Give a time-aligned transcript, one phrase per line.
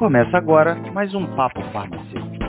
[0.00, 2.46] Começa agora mais um Papo Farmacêutico.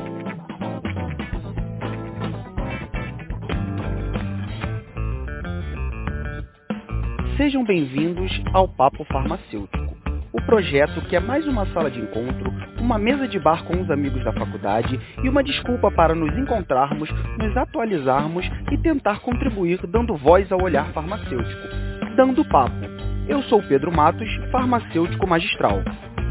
[7.36, 9.98] Sejam bem-vindos ao Papo Farmacêutico,
[10.32, 13.92] o projeto que é mais uma sala de encontro, uma mesa de bar com os
[13.92, 20.16] amigos da faculdade e uma desculpa para nos encontrarmos, nos atualizarmos e tentar contribuir dando
[20.16, 21.68] voz ao olhar farmacêutico.
[22.16, 22.80] Dando Papo.
[23.28, 25.84] Eu sou Pedro Matos, farmacêutico magistral.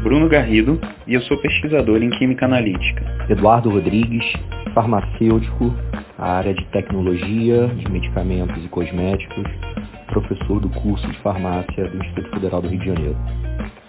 [0.03, 3.05] Bruno Garrido e eu sou pesquisador em Química Analítica.
[3.29, 4.25] Eduardo Rodrigues,
[4.73, 5.71] farmacêutico,
[6.17, 9.45] área de tecnologia, de medicamentos e cosméticos,
[10.07, 13.17] professor do curso de farmácia do Instituto Federal do Rio de Janeiro.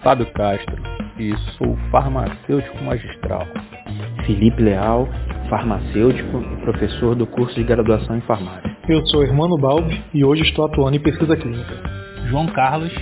[0.03, 0.75] Fábio Castro
[1.17, 3.47] e sou farmacêutico magistral.
[4.27, 5.09] Felipe Leal,
[5.49, 8.71] farmacêutico e professor do curso de graduação em farmácia.
[8.87, 11.73] Eu sou Hermano Balbi e hoje estou atuando em pesquisa clínica.
[12.29, 12.93] João Carlos,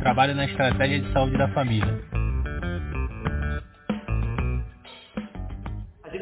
[0.00, 2.13] trabalho na estratégia de saúde da família.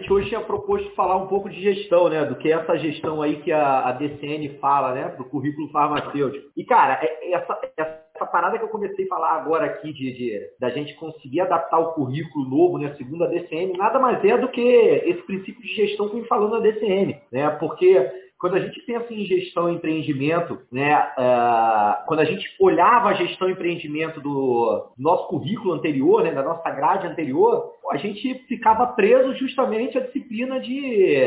[0.02, 2.24] Gente hoje tinha proposto falar um pouco de gestão, né?
[2.24, 5.14] Do que é essa gestão aí que a, a DCN fala, né?
[5.16, 6.50] Do currículo farmacêutico.
[6.56, 10.40] E, cara, é, essa, essa parada que eu comecei a falar agora aqui de, de
[10.58, 12.94] da gente conseguir adaptar o currículo novo, né?
[12.98, 16.52] Segundo a DCN, nada mais é do que esse princípio de gestão que vim falando
[16.52, 17.50] na DCN, né?
[17.50, 18.10] Porque
[18.42, 23.14] quando a gente pensa em gestão e empreendimento, né, uh, quando a gente olhava a
[23.14, 28.84] gestão e empreendimento do nosso currículo anterior, né, da nossa grade anterior, a gente ficava
[28.88, 31.20] preso justamente à disciplina de,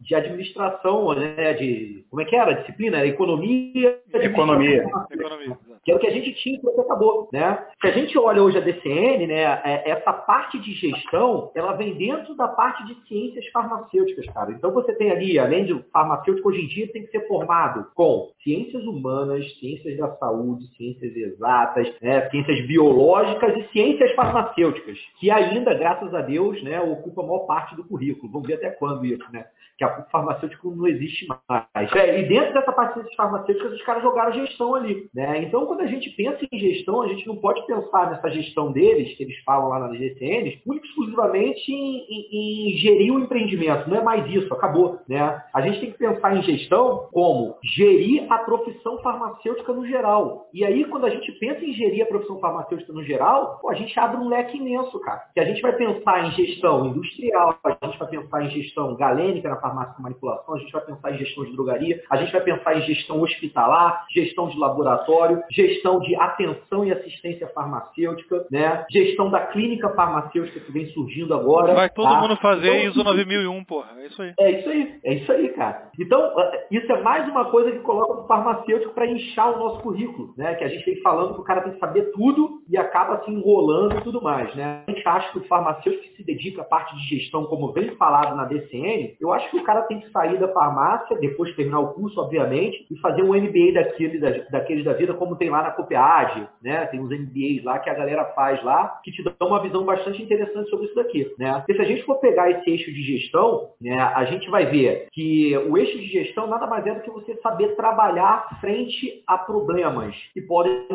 [0.00, 3.06] de administração, né, de como é que era a disciplina?
[3.06, 4.00] Economia.
[4.12, 4.84] Economia.
[5.08, 5.56] Economia.
[5.86, 7.64] Que é o que a gente tinha e acabou, né?
[7.80, 11.94] Se a gente olha hoje a DCN, né, é, essa parte de gestão, ela vem
[11.94, 14.50] dentro da parte de ciências farmacêuticas, cara.
[14.50, 18.32] Então você tem ali, além de farmacêutico, hoje em dia tem que ser formado com
[18.42, 25.72] ciências humanas, ciências da saúde, ciências exatas, né, ciências biológicas e ciências farmacêuticas, que ainda,
[25.72, 28.32] graças a Deus, né, ocupa a maior parte do currículo.
[28.32, 29.46] Vamos ver até quando isso, né?
[29.78, 31.92] Que a farmacêutico não existe mais.
[31.94, 35.42] É, e dentro dessa parte de ciências farmacêuticas, os caras jogaram gestão ali, né?
[35.42, 39.14] Então, quando a gente pensa em gestão, a gente não pode pensar nessa gestão deles,
[39.14, 43.88] que eles falam lá nas GCNs, exclusivamente em, em, em gerir o empreendimento.
[43.90, 45.42] Não é mais isso, acabou, né?
[45.52, 50.48] A gente tem que pensar em gestão como gerir a profissão farmacêutica no geral.
[50.54, 53.74] E aí, quando a gente pensa em gerir a profissão farmacêutica no geral, pô, a
[53.74, 55.24] gente abre um leque imenso, cara.
[55.34, 59.50] Que a gente vai pensar em gestão industrial, a gente vai pensar em gestão galênica
[59.50, 62.40] na farmácia com manipulação, a gente vai pensar em gestão de drogaria, a gente vai
[62.40, 65.65] pensar em gestão hospitalar, gestão de laboratório, gestão
[66.00, 68.84] de atenção e assistência farmacêutica, né?
[68.90, 71.74] Gestão da clínica farmacêutica que vem surgindo agora.
[71.74, 72.20] Vai todo tá?
[72.20, 73.90] mundo fazer Então, ISO 9001, porra.
[73.98, 74.34] É isso aí.
[74.38, 75.90] é isso aí, é isso aí, cara.
[75.98, 76.32] Então,
[76.70, 80.54] isso é mais uma coisa que coloca o farmacêutico para inchar o nosso currículo, né?
[80.54, 83.30] Que a gente vem falando que o cara tem que saber tudo e acaba se
[83.30, 84.82] enrolando e tudo mais, né?
[84.86, 87.94] A gente acha que o farmacêutico que se dedica à parte de gestão, como vem
[87.96, 91.56] falado na DCN, eu acho que o cara tem que sair da farmácia, depois de
[91.56, 95.50] terminar o curso, obviamente, e fazer um MBA daquele, da, daqueles da vida, como tem
[95.50, 96.86] lá na Copiad, né?
[96.86, 100.22] Tem uns MBAs lá que a galera faz lá, que te dão uma visão bastante
[100.22, 101.64] interessante sobre isso daqui, né?
[101.66, 105.56] Se a gente for pegar esse eixo de gestão, né, a gente vai ver que
[105.68, 110.14] o eixo de gestão nada mais é do que você saber trabalhar frente a problemas
[110.32, 110.86] que podem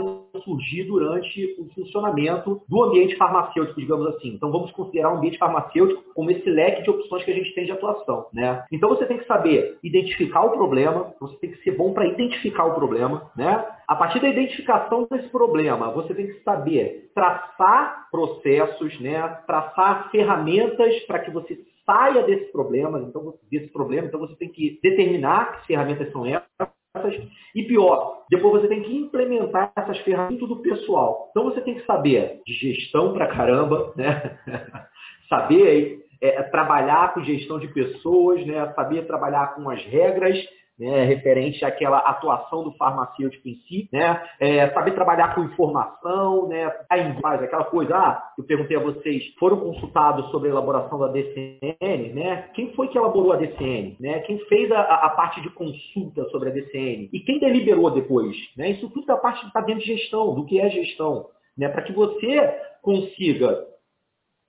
[0.43, 4.29] surgir durante o funcionamento do ambiente farmacêutico, digamos assim.
[4.29, 7.65] Então vamos considerar o ambiente farmacêutico como esse leque de opções que a gente tem
[7.65, 8.63] de atuação, né?
[8.71, 12.65] Então você tem que saber identificar o problema, você tem que ser bom para identificar
[12.65, 13.65] o problema, né?
[13.91, 19.21] A partir da identificação desse problema, você tem que saber traçar processos, né?
[19.45, 24.79] Traçar ferramentas para que você saia desse problema, então desse problema, então você tem que
[24.81, 27.21] determinar que ferramentas são essas
[27.53, 31.27] e pior, depois você tem que implementar essas ferramentas do pessoal.
[31.31, 34.39] Então você tem que saber de gestão pra caramba, né?
[35.27, 38.71] saber é, trabalhar com gestão de pessoas, né?
[38.73, 40.37] saber trabalhar com as regras
[40.81, 46.65] né, referente àquela atuação do farmacêutico em si, né, é, saber trabalhar com informação, né,
[46.89, 52.13] a aquela coisa, ah, eu perguntei a vocês, foram consultados sobre a elaboração da DCN,
[52.13, 56.25] né, quem foi que elaborou a DCN, né, quem fez a, a parte de consulta
[56.29, 59.83] sobre a DCN e quem deliberou depois, né, isso tudo da parte que está dentro
[59.83, 63.69] de gestão, do que é gestão, né, para que você consiga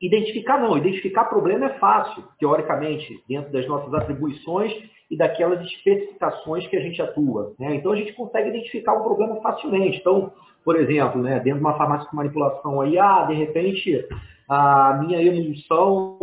[0.02, 4.73] Identificar não, identificar problema é fácil, teoricamente, dentro das nossas atribuições
[5.12, 7.53] e daquelas especificações que a gente atua.
[7.59, 7.75] Né?
[7.75, 9.99] Então a gente consegue identificar um problema facilmente.
[9.99, 10.32] Então,
[10.64, 14.09] por exemplo, né, dentro de uma farmácia com manipulação aí, ah, de repente
[14.48, 16.18] a minha emulsão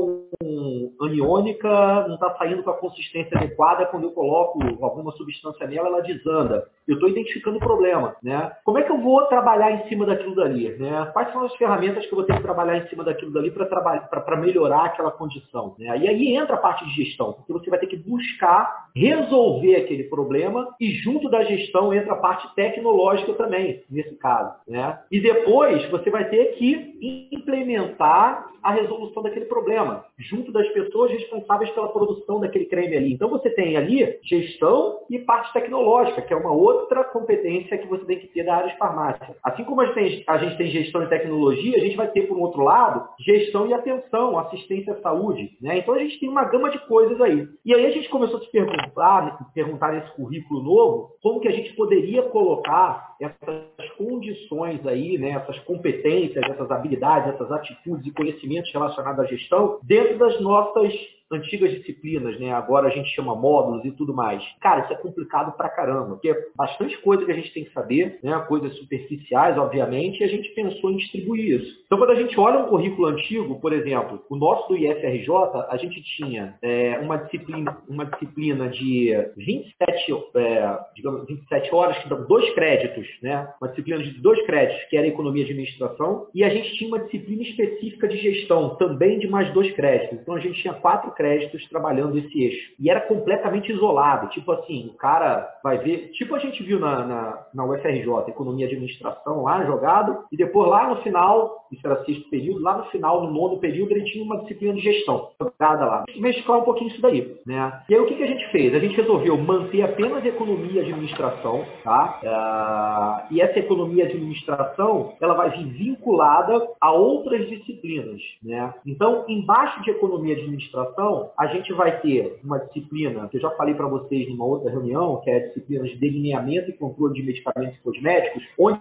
[1.01, 1.69] aniônica
[2.07, 6.67] não está saindo com a consistência adequada, quando eu coloco alguma substância nela, ela desanda.
[6.87, 8.15] Eu estou identificando o problema.
[8.21, 8.51] Né?
[8.63, 10.69] Como é que eu vou trabalhar em cima daquilo dali?
[10.77, 11.09] Né?
[11.13, 14.37] Quais são as ferramentas que eu vou ter que trabalhar em cima daquilo dali para
[14.37, 15.75] melhorar aquela condição?
[15.77, 15.97] Né?
[15.99, 20.05] E aí entra a parte de gestão, porque você vai ter que buscar resolver aquele
[20.05, 24.55] problema e junto da gestão entra a parte tecnológica também, nesse caso.
[24.67, 24.99] Né?
[25.11, 26.97] E depois você vai ter que
[27.31, 28.18] implementar
[28.61, 33.13] a resolução daquele problema, junto das pessoas responsáveis pela produção daquele creme ali.
[33.13, 38.05] Então você tem ali gestão e parte tecnológica, que é uma outra competência que você
[38.05, 39.35] tem que ter da área de farmácia.
[39.43, 42.27] Assim como a gente tem, a gente tem gestão e tecnologia, a gente vai ter,
[42.27, 45.57] por um outro lado, gestão e atenção, assistência à saúde.
[45.61, 45.79] Né?
[45.79, 47.47] Então a gente tem uma gama de coisas aí.
[47.65, 51.53] E aí a gente começou a se perguntar, perguntar nesse currículo novo, como que a
[51.53, 58.71] gente poderia colocar essas condições aí, né, essas competências, essas habilidades, essas atitudes e conhecimentos
[58.73, 60.93] relacionados à gestão dentro das nossas
[61.31, 62.51] antigas disciplinas, né?
[62.51, 64.43] Agora a gente chama módulos e tudo mais.
[64.59, 67.73] Cara, isso é complicado pra caramba, porque é bastante coisa que a gente tem que
[67.73, 68.37] saber, né?
[68.47, 71.78] Coisas superficiais, obviamente, e a gente pensou em distribuir isso.
[71.89, 75.27] Então, quando a gente olha um currículo antigo, por exemplo, o nosso do IFRJ,
[75.69, 82.07] a gente tinha é, uma, disciplina, uma disciplina de 27, é, digamos, 27 horas, que
[82.07, 83.51] dão dois créditos, né?
[83.59, 86.99] Uma disciplina de dois créditos, que era economia e administração, e a gente tinha uma
[86.99, 90.19] disciplina específica de gestão, também de mais dois créditos.
[90.19, 92.71] Então, a gente tinha quatro créditos trabalhando esse eixo.
[92.79, 94.29] E era completamente isolado.
[94.29, 98.65] Tipo assim, o cara vai ver, tipo a gente viu na, na, na UFRJ, Economia
[98.65, 103.23] e Administração, lá jogado, e depois lá no final, era sexto período, lá no final,
[103.23, 106.05] no nono período, ele tinha uma disciplina de gestão jogada lá.
[106.17, 107.81] Mesclar um pouquinho isso daí, né?
[107.89, 108.73] E aí o que, que a gente fez?
[108.73, 112.19] A gente resolveu manter apenas Economia e Administração, tá?
[112.23, 118.73] Uh, e essa Economia e Administração, ela vai vir vinculada a outras disciplinas, né?
[118.85, 123.49] Então, embaixo de Economia e Administração, a gente vai ter uma disciplina, que eu já
[123.51, 127.23] falei para vocês numa outra reunião, que é a disciplina de delineamento e controle de
[127.23, 128.79] medicamentos e cosméticos, onde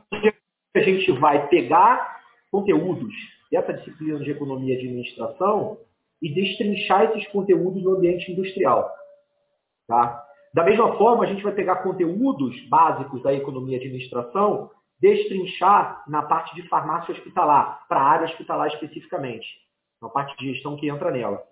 [0.75, 2.18] a gente vai pegar
[2.51, 3.15] conteúdos
[3.51, 5.79] dessa disciplina de economia e administração
[6.21, 8.93] e destrinchar esses conteúdos no ambiente industrial.
[9.87, 10.25] Tá?
[10.53, 16.23] Da mesma forma, a gente vai pegar conteúdos básicos da economia e administração, destrinchar na
[16.23, 19.47] parte de farmácia hospitalar, para a área hospitalar especificamente,
[20.03, 21.43] na parte de gestão que entra nela.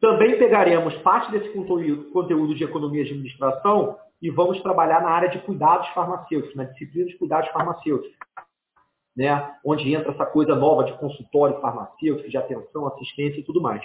[0.00, 5.38] Também pegaremos parte desse conteúdo de economia de administração e vamos trabalhar na área de
[5.40, 8.16] cuidados farmacêuticos, na disciplina de cuidados farmacêuticos,
[9.16, 9.54] né?
[9.64, 13.82] onde entra essa coisa nova de consultório farmacêutico, de atenção, assistência e tudo mais.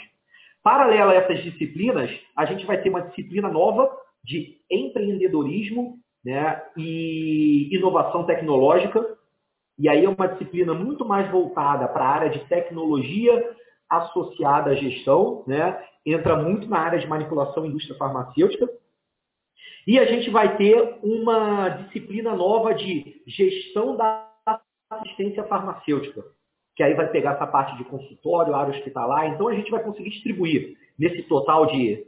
[0.63, 3.89] Paralela a essas disciplinas, a gente vai ter uma disciplina nova
[4.23, 6.61] de empreendedorismo né?
[6.75, 9.17] e inovação tecnológica,
[9.77, 13.55] e aí é uma disciplina muito mais voltada para a área de tecnologia
[13.89, 15.81] associada à gestão, né?
[16.05, 18.69] entra muito na área de manipulação indústria farmacêutica.
[19.87, 24.28] E a gente vai ter uma disciplina nova de gestão da
[24.89, 26.23] assistência farmacêutica,
[26.75, 29.27] que aí vai pegar essa parte de consultório, área hospitalar.
[29.27, 32.05] Então a gente vai conseguir distribuir nesse total de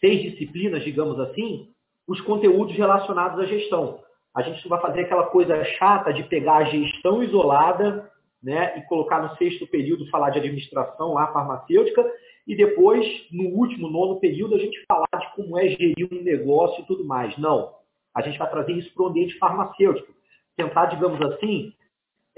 [0.00, 1.68] seis disciplinas, digamos assim,
[2.06, 4.00] os conteúdos relacionados à gestão.
[4.34, 8.10] A gente não vai fazer aquela coisa chata de pegar a gestão isolada
[8.42, 12.04] né, e colocar no sexto período falar de administração lá, farmacêutica,
[12.46, 16.82] e depois, no último, nono período, a gente falar de como é gerir um negócio
[16.82, 17.36] e tudo mais.
[17.38, 17.74] Não.
[18.14, 20.12] A gente vai trazer isso para o ambiente farmacêutico.
[20.56, 21.72] Tentar, digamos assim,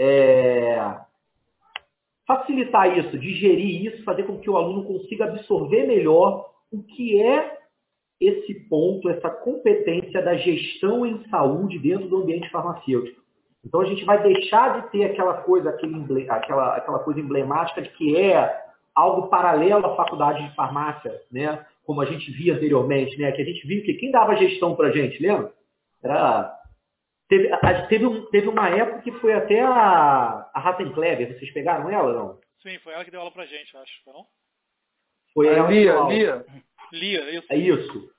[0.02, 0.96] é...
[2.26, 7.58] facilitar isso, digerir isso, fazer com que o aluno consiga absorver melhor o que é
[8.20, 13.20] esse ponto, essa competência da gestão em saúde dentro do ambiente farmacêutico.
[13.64, 17.88] Então a gente vai deixar de ter aquela coisa, aquele, aquela, aquela coisa emblemática de
[17.90, 18.62] que é
[18.94, 21.64] algo paralelo à faculdade de farmácia, né?
[21.84, 23.32] Como a gente via anteriormente, né?
[23.32, 25.52] Que a gente viu que quem dava gestão para a gente, lembra?
[26.02, 26.61] Era
[27.32, 31.38] teve, teve, um, teve uma época que foi até a, a Rattenkleber.
[31.38, 32.38] Vocês pegaram ela, não?
[32.62, 34.26] Sim, foi ela que deu aula para a gente, acho, não?
[35.32, 36.46] Foi a ela Lia, Lia.
[36.92, 37.46] Lia, isso.
[37.50, 38.12] É isso.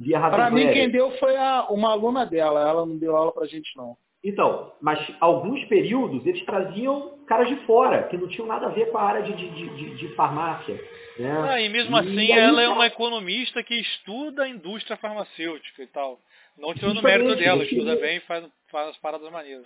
[0.00, 2.68] Lia Para mim, quem deu foi a, uma aluna dela.
[2.68, 3.96] Ela não deu aula para a gente, não.
[4.22, 8.90] Então, mas alguns períodos eles traziam caras de fora, que não tinham nada a ver
[8.90, 10.74] com a área de, de, de, de farmácia.
[11.18, 11.48] Né?
[11.48, 15.82] Ah, e mesmo assim e ela aí, é uma economista que estuda a indústria farmacêutica
[15.82, 16.18] e tal.
[16.56, 19.64] Não tirando o mérito dela, estuda bem e faz, faz as paradas maneiras.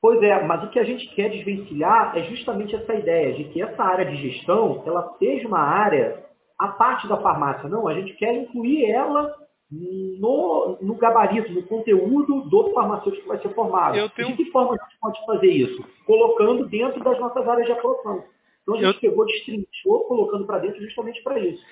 [0.00, 3.60] Pois é, mas o que a gente quer desvencilhar é justamente essa ideia de que
[3.60, 6.24] essa área de gestão ela seja uma área
[6.58, 7.68] a parte da farmácia.
[7.68, 9.34] Não, a gente quer incluir ela
[9.70, 13.94] no, no gabarito, no conteúdo do farmacêutico que vai ser formado.
[14.10, 14.28] Tenho...
[14.28, 15.84] De que forma a gente pode fazer isso?
[16.06, 18.24] Colocando dentro das nossas áreas de atuação.
[18.62, 19.10] Então a gente eu...
[19.10, 21.62] pegou, destrinchou, colocando para dentro justamente para isso.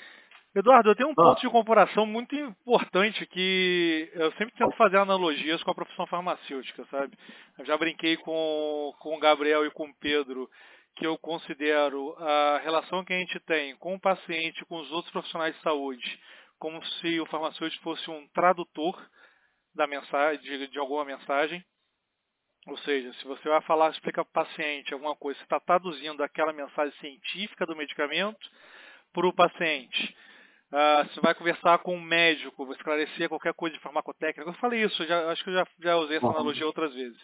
[0.58, 1.16] Eduardo, eu tenho um ah.
[1.16, 6.82] ponto de comparação muito importante que eu sempre tento fazer analogias com a profissão farmacêutica,
[6.86, 7.14] sabe?
[7.58, 10.48] Eu já brinquei com, com o Gabriel e com o Pedro
[10.96, 15.12] que eu considero a relação que a gente tem com o paciente com os outros
[15.12, 16.18] profissionais de saúde
[16.58, 18.98] como se o farmacêutico fosse um tradutor
[19.74, 21.62] da mensagem, de, de alguma mensagem.
[22.66, 26.22] Ou seja, se você vai falar, explica para o paciente alguma coisa, você está traduzindo
[26.22, 28.50] aquela mensagem científica do medicamento
[29.12, 30.16] para o paciente.
[30.72, 34.48] Uh, você vai conversar com um médico, vai esclarecer qualquer coisa de farmacotécnica.
[34.48, 37.18] Eu falei isso, já, acho que eu já, já usei essa analogia outras vezes.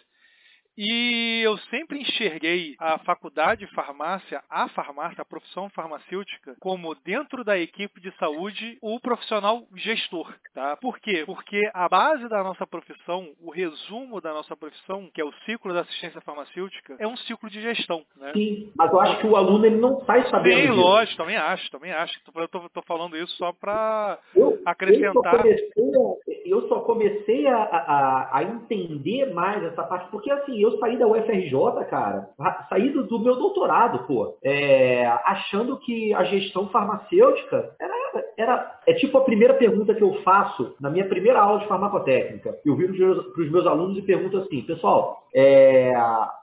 [0.77, 7.43] E eu sempre enxerguei a faculdade de farmácia, a farmácia, a profissão farmacêutica, como dentro
[7.43, 10.33] da equipe de saúde o profissional gestor.
[10.53, 10.75] Tá?
[10.77, 11.23] Por quê?
[11.25, 15.73] Porque a base da nossa profissão, o resumo da nossa profissão, que é o ciclo
[15.73, 18.03] da assistência farmacêutica, é um ciclo de gestão.
[18.17, 18.31] Né?
[18.33, 20.73] Sim, mas eu acho que o aluno ele não sai sabendo.
[20.73, 22.19] Sim, lógico, também acho, também acho.
[22.35, 24.17] Eu estou falando isso só para
[24.65, 25.45] acrescentar.
[25.45, 30.31] Eu só comecei, a, eu só comecei a, a, a entender mais essa parte, porque
[30.31, 32.29] assim, eu saí da UFRJ, cara,
[32.69, 38.93] saí do, do meu doutorado, pô, é, achando que a gestão farmacêutica era, era é
[38.93, 42.57] tipo a primeira pergunta que eu faço na minha primeira aula de farmacotécnica.
[42.65, 42.93] Eu viro
[43.33, 45.91] para os meus alunos e pergunto assim, pessoal, é,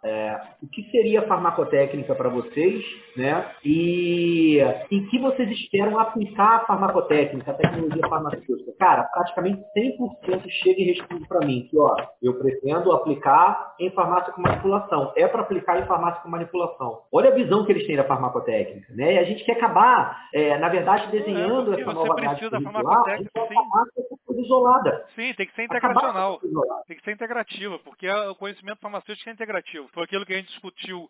[0.02, 2.85] é, o que seria farmacotécnica para vocês,
[3.16, 3.47] né?
[3.64, 4.59] E
[4.90, 8.73] em que vocês esperam aplicar a farmacotécnica, a tecnologia farmacêutica?
[8.78, 14.32] Cara, praticamente 100% chega e responde para mim que, ó, eu pretendo aplicar em farmácia
[14.32, 15.12] com manipulação.
[15.16, 17.02] É para aplicar em farmácia com manipulação.
[17.12, 19.14] Olha a visão que eles têm da farmacotécnica, né?
[19.14, 23.49] E a gente quer acabar, é, na verdade, desenhando é, essa nova grade da farmacotécnica,
[23.49, 24.40] sim.
[24.40, 25.06] isolada.
[25.14, 26.40] Sim, tem que ser integracional.
[26.87, 29.88] Tem que ser integrativa, porque o conhecimento farmacêutico é integrativo.
[29.92, 31.08] Foi aquilo que a gente discutiu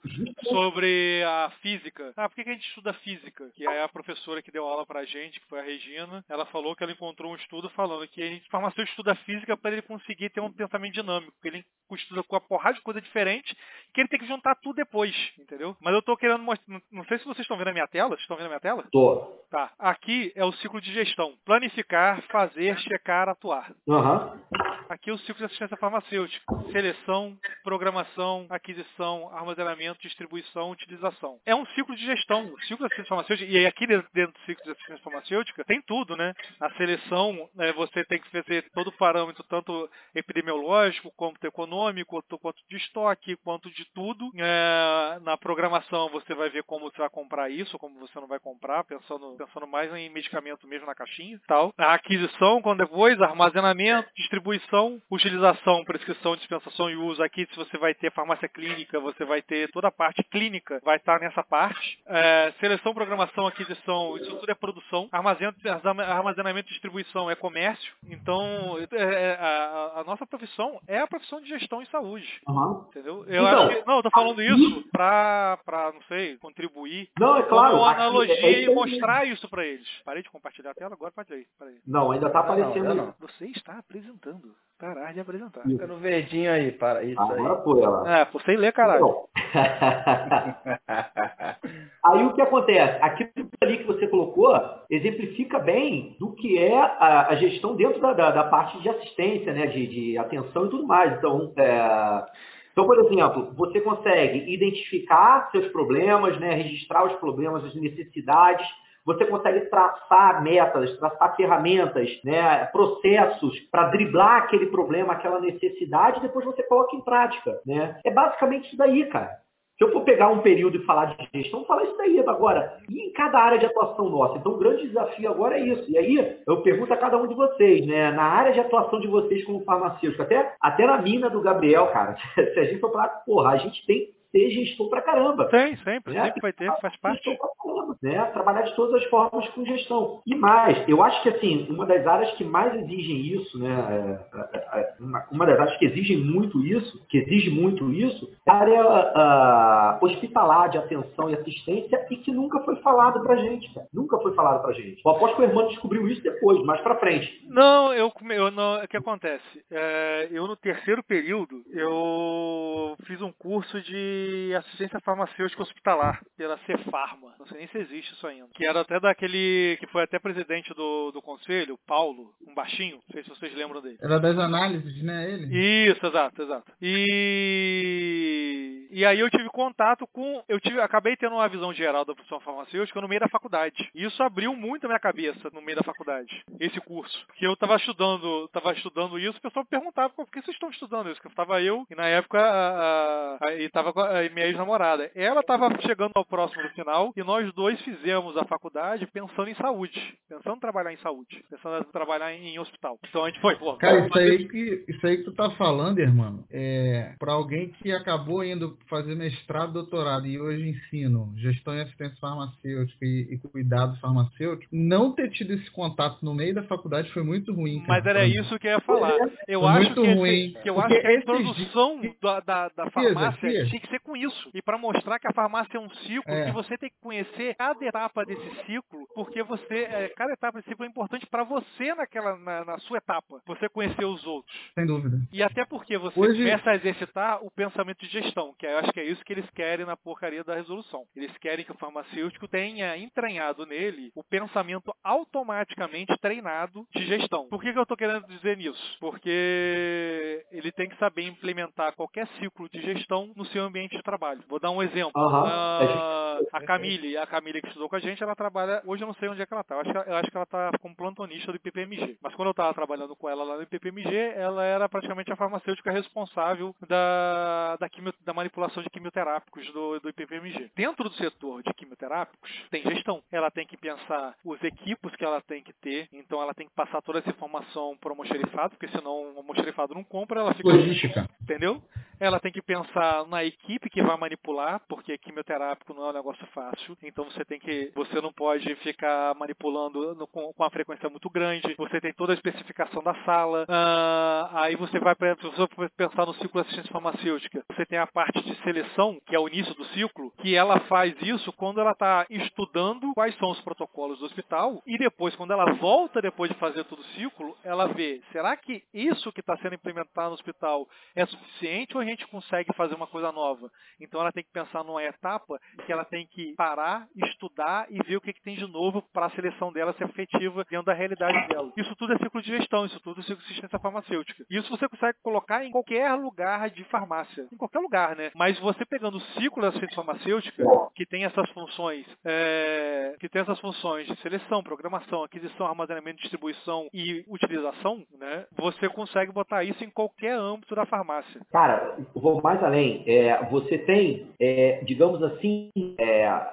[0.48, 2.12] sobre a física.
[2.16, 3.50] Ah, por que a gente estuda física?
[3.54, 6.74] Que é a professora que deu aula pra gente, que foi a Regina, ela falou
[6.74, 10.30] que ela encontrou um estudo falando que a gente, farmacêutico estuda física para ele conseguir
[10.30, 13.56] ter um pensamento dinâmico, porque ele estuda com a porrada de coisa diferente,
[13.92, 15.76] que ele tem que juntar tudo depois, entendeu?
[15.80, 18.22] Mas eu tô querendo mostrar, não sei se vocês estão vendo a minha tela, vocês
[18.22, 18.84] estão vendo a minha tela?
[18.92, 19.40] Tô.
[19.50, 21.34] Tá, aqui é o ciclo de gestão.
[21.44, 23.72] Planificar, fazer, checar, atuar.
[23.86, 24.40] Uhum.
[24.88, 26.44] Aqui é o ciclo de assistência farmacêutica.
[26.72, 31.38] Seleção, programação, aquisição, armazenamento, distribuição, utilização.
[31.46, 32.44] É um ciclo de gestão.
[32.46, 36.16] O ciclo de assistência farmacêutica, e aqui dentro do ciclo de assistência farmacêutica, tem tudo,
[36.16, 36.32] né?
[36.60, 42.58] A seleção, né, você tem que fazer todo o parâmetro, tanto epidemiológico, quanto econômico, quanto
[42.68, 44.30] de estoque, quanto de tudo.
[44.36, 48.40] É, na programação, você vai ver como você vai comprar isso, como você não vai
[48.40, 50.10] comprar, pensando, pensando mais em
[50.50, 51.72] medicamento mesmo na caixinha tal.
[51.78, 57.22] A aquisição, quando depois, armazenamento, distribuição, utilização, prescrição, dispensação e uso.
[57.22, 60.96] Aqui, se você vai ter farmácia clínica, você vai ter toda a parte clínica, vai
[60.96, 61.98] estar nessa parte.
[62.06, 65.08] É, seleção, programação, aquisição, isso tudo é produção.
[65.12, 67.92] Armazenamento e distribuição é comércio.
[68.08, 72.28] Então, é, a, a, nossa profissão é a profissão de gestão em saúde.
[72.48, 72.86] Uhum.
[72.88, 73.24] Entendeu?
[73.26, 75.58] Eu então, acho que, não, eu tô falando isso para,
[75.94, 77.08] não sei, contribuir.
[77.18, 77.76] Não, é claro.
[77.76, 79.88] Uma analogia é, é e mostrar isso para eles.
[80.04, 81.46] Parei de compartilhar a tela, agora pode ir.
[81.86, 82.94] Não, ainda tá aparecendo.
[82.94, 83.14] Não, não.
[83.20, 84.54] Você está apresentando.
[84.78, 85.62] Parar de apresentar.
[85.62, 87.62] Fica no verdinho aí, para isso Agora aí.
[87.62, 88.20] Foi, ela.
[88.20, 89.28] É, por sem ler, caralho.
[92.06, 92.98] aí o que acontece?
[93.02, 98.14] Aquilo ali que você colocou exemplifica bem do que é a, a gestão dentro da,
[98.14, 99.66] da, da, parte de assistência, né?
[99.66, 101.18] De, de, atenção e tudo mais.
[101.18, 102.24] Então, é...
[102.72, 108.64] Então, por exemplo, você consegue identificar seus problemas, né, registrar os problemas, as necessidades,
[109.04, 116.22] você consegue traçar metas, traçar ferramentas, né, processos para driblar aquele problema, aquela necessidade, e
[116.22, 117.60] depois você coloca em prática.
[117.66, 117.98] Né?
[118.04, 119.40] É basicamente isso daí, cara.
[119.80, 122.76] Se eu for pegar um período e falar de gestão, falar isso daí agora.
[122.90, 124.36] E em cada área de atuação nossa?
[124.36, 125.90] Então, o grande desafio agora é isso.
[125.90, 128.10] E aí, eu pergunto a cada um de vocês, né?
[128.10, 132.14] Na área de atuação de vocês como farmacêutico, até, até na mina do Gabriel, cara,
[132.36, 135.48] se a gente for falar, porra, a gente tem ter gestor pra caramba.
[135.48, 136.24] Tem, sempre, né?
[136.24, 137.22] sempre vai ter, faz parte.
[137.22, 138.24] Caramba, né?
[138.32, 140.22] Trabalhar de todas as formas com gestão.
[140.26, 144.18] E mais, eu acho que assim, uma das áreas que mais exigem isso, né?
[144.32, 144.94] É, é, é,
[145.30, 150.70] uma das áreas que exigem muito isso, que exige muito isso, é a área hospitalar
[150.70, 153.86] de atenção e assistência e que nunca foi falado pra gente, cara.
[153.92, 155.00] Nunca foi falado pra gente.
[155.04, 157.46] Eu aposto que o irmão descobriu isso depois, mais pra frente.
[157.48, 159.64] Não, eu, eu não, o que acontece?
[159.70, 166.58] É, eu no terceiro período, eu fiz um curso de de assistência farmacêutica hospitalar, pela
[166.58, 167.34] Cefarma.
[167.38, 168.48] Não sei nem se existe isso ainda.
[168.54, 172.96] Que era até daquele que foi até presidente do, do conselho, Paulo, um baixinho.
[172.96, 173.98] Não sei se vocês lembram dele.
[174.00, 175.90] Era das análises, né, ele?
[175.90, 176.72] Isso, exato, exato.
[176.80, 182.12] E e aí eu tive contato com, eu tive, acabei tendo uma visão geral da
[182.12, 183.88] profissão farmacêutica no meio da faculdade.
[183.94, 187.24] E isso abriu muito a minha cabeça no meio da faculdade, esse curso.
[187.34, 190.70] Que eu estava estudando, estava estudando isso, o pessoal me perguntava por que vocês estão
[190.70, 191.20] estudando isso?
[191.20, 195.10] Que estava eu e na época a, a, e estava com a, minha ex-namorada.
[195.14, 199.54] Ela estava chegando ao próximo do final e nós dois fizemos a faculdade pensando em
[199.54, 202.98] saúde, pensando em trabalhar em saúde, pensando em trabalhar em, em hospital.
[203.08, 205.98] Então a gente foi, pô, Cara, isso aí que isso aí que tu tá falando,
[205.98, 211.80] irmão, é para alguém que acabou indo fazer mestrado, doutorado e hoje ensino gestão e
[211.80, 217.10] assistência farmacêutica e, e cuidado farmacêutico, não ter tido esse contato no meio da faculdade
[217.12, 217.80] foi muito ruim.
[217.80, 219.14] Cara, Mas era isso que eu ia falar.
[219.46, 220.30] Eu foi acho muito que, ruim.
[220.30, 224.16] Esse, que eu acho que a introdução da, da, da farmácia tinha que ser com
[224.16, 224.50] isso.
[224.54, 226.46] E para mostrar que a farmácia é um ciclo, É.
[226.46, 230.68] que você tem que conhecer cada etapa desse ciclo, porque você, é, cada etapa desse
[230.70, 233.40] ciclo é importante para você naquela, na, na sua etapa.
[233.46, 234.54] Você conhecer os outros.
[234.74, 235.18] Sem dúvida.
[235.32, 238.92] E até porque você Hoje- começa a exercitar o pensamento de gestão, que eu acho
[238.92, 241.04] que é isso que eles querem na porcaria da resolução.
[241.14, 247.48] Eles querem que o farmacêutico tenha entranhado nele o pensamento automaticamente treinado de gestão.
[247.48, 248.96] Por que, que eu estou querendo dizer nisso?
[249.00, 254.40] Porque ele tem que saber implementar qualquer ciclo de gestão no seu ambiente de trabalho.
[254.48, 255.12] Vou dar um exemplo.
[255.16, 255.44] Aham.
[255.46, 258.82] Ah, a Camille, a Camille que estudou com a gente, ela trabalha.
[258.86, 259.74] Hoje eu não sei onde é que ela está.
[259.76, 262.18] Eu acho que, eu acho que ela está como plantonista do IPPMG.
[262.22, 265.90] Mas quando eu estava trabalhando com ela lá no IPPMG, ela era praticamente a farmacêutica
[265.90, 270.70] responsável da, da, quimio- da manipulação de quimioterápicos do, do IPPMG.
[270.74, 273.22] Dentro do setor de quimioterápicos, tem gestão.
[273.30, 276.74] Ela tem que pensar os equipos que ela tem que ter, então ela tem que
[276.74, 280.68] passar toda essa informação para o almoxerifado, porque senão o almoxerifado não compra, ela fica
[280.68, 281.28] Logística.
[281.42, 281.82] entendeu?
[282.20, 286.46] Ela tem que pensar na equipe que vai manipular, porque quimioterápico não é um negócio
[286.48, 286.96] fácil.
[287.02, 291.30] Então você tem que, você não pode ficar manipulando no- com, com uma frequência muito
[291.30, 291.74] grande.
[291.78, 293.64] Você tem toda a especificação da sala.
[293.68, 298.40] Ah, aí você vai, você pensar no ciclo de assistência farmacêutica, você tem a parte
[298.42, 302.26] de seleção, que é o início do ciclo, que ela faz isso quando ela está
[302.28, 306.84] estudando quais são os protocolos do hospital e depois, quando ela volta depois de fazer
[306.84, 311.24] todo o ciclo, ela vê, será que isso que está sendo implementado no hospital é
[311.26, 313.70] suficiente ou gente consegue fazer uma coisa nova?
[314.00, 318.16] Então ela tem que pensar numa etapa que ela tem que parar, estudar e ver
[318.16, 321.48] o que, que tem de novo para a seleção dela ser efetiva dentro da realidade
[321.48, 321.72] dela.
[321.76, 324.44] Isso tudo é ciclo de gestão, isso tudo é ciclo de assistência farmacêutica.
[324.50, 328.30] Isso você consegue colocar em qualquer lugar de farmácia, em qualquer lugar, né?
[328.34, 333.42] Mas você pegando o ciclo da assistência farmacêutica, que tem essas funções, é, que tem
[333.42, 338.46] essas funções de seleção, programação, aquisição, armazenamento, distribuição e utilização, né?
[338.56, 341.40] Você consegue botar isso em qualquer âmbito da farmácia.
[341.50, 343.02] Cara, vou mais além.
[343.06, 346.46] É, você tem, é, digamos assim, é,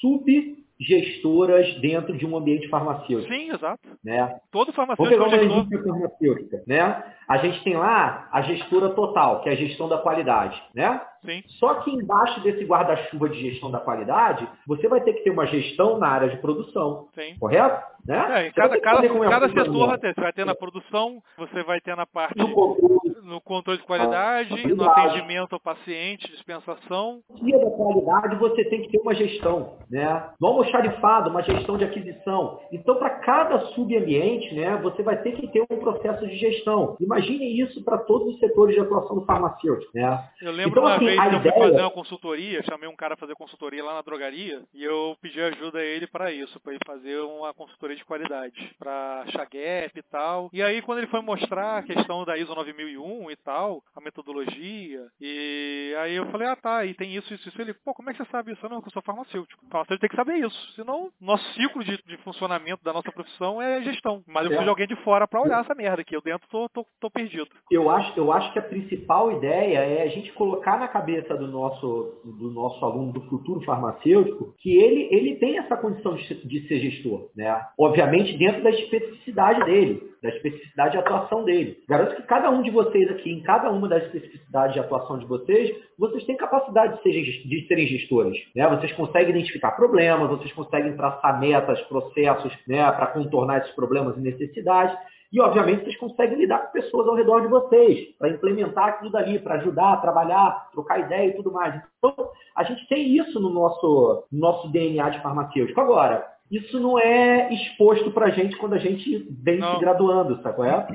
[0.00, 3.32] subgestoras dentro de um ambiente farmacêutico.
[3.32, 3.88] Sim, exato.
[4.04, 4.38] Né?
[4.50, 7.04] Todo Vou farmacêutico pegar é uma indústria farmacêutica, né?
[7.28, 11.00] A gente tem lá a gestora total, que é a gestão da qualidade, né?
[11.24, 11.42] Sim.
[11.58, 15.46] Só que embaixo desse guarda-chuva de gestão da qualidade, você vai ter que ter uma
[15.46, 17.36] gestão na área de produção, Sim.
[17.38, 17.82] correto?
[18.06, 18.48] Né?
[18.48, 20.14] É, cada, cada, cada setor vai ter.
[20.14, 23.86] Você vai ter na produção, você vai ter na parte No controle no controle de
[23.86, 27.20] qualidade, no atendimento ao paciente, dispensação.
[27.42, 30.30] dia da qualidade você tem que ter uma gestão, né?
[30.40, 32.60] No almoxarifado, uma gestão de aquisição.
[32.70, 36.96] Então, para cada subambiente, né, você vai ter que ter um processo de gestão.
[37.18, 40.28] Imagine isso para todos os setores de atuação do farmacêutico, né?
[40.40, 42.96] Eu lembro Então, uma assim, vez que eu fui ideia- fazer uma consultoria, chamei um
[42.96, 46.58] cara a fazer consultoria lá na drogaria e eu pedi ajuda a ele para isso,
[46.60, 50.50] para ele fazer uma consultoria de qualidade, para achar gap e tal.
[50.52, 55.06] E aí quando ele foi mostrar a questão da ISO 9001 e tal, a metodologia,
[55.20, 57.60] e aí eu falei, ah tá, e tem isso, isso, isso.
[57.60, 58.68] Ele, pô, como é que você sabe isso?
[58.68, 59.64] Não, que eu sou farmacêutico.
[59.70, 63.82] Farmacêutico tem que saber isso, senão nosso ciclo de, de funcionamento da nossa profissão é
[63.82, 64.22] gestão.
[64.26, 64.62] Mas eu É.
[64.64, 67.46] de alguém de fora para olhar essa merda aqui, eu dentro tô, tô, tô perdido.
[67.70, 71.46] Eu acho, eu acho que a principal ideia é a gente colocar na cabeça do
[71.46, 76.40] nosso, do nosso aluno do futuro farmacêutico que ele, ele tem essa condição de, ser-
[76.66, 77.60] ser gestor, né?
[77.78, 81.76] Obviamente dentro da especificidade dele, da especificidade de atuação dele.
[81.86, 85.26] Garanto que cada um de vocês aqui, em cada uma das especificidades de atuação de
[85.26, 88.66] vocês, vocês têm capacidade de serem, de serem gestores, né?
[88.68, 94.20] Vocês conseguem identificar problemas, vocês conseguem traçar metas, processos, né, para contornar esses problemas e
[94.20, 94.96] necessidades.
[95.34, 99.40] E, obviamente, vocês conseguem lidar com pessoas ao redor de vocês, para implementar aquilo dali,
[99.40, 101.74] para ajudar, trabalhar, trocar ideia e tudo mais.
[101.98, 105.80] Então, a gente tem isso no nosso, no nosso DNA de farmacêutico.
[105.80, 109.74] Agora, isso não é exposto para a gente quando a gente vem Não.
[109.74, 110.86] se graduando, qual é?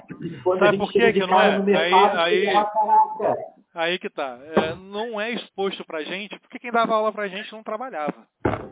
[0.41, 1.57] Quando Sabe a gente por que que não é?
[1.57, 3.35] no mercado Aí- aí- fala,
[3.75, 4.37] Aí que tá.
[4.55, 8.25] É, não é exposto pra gente, porque quem dava aula pra gente não trabalhava.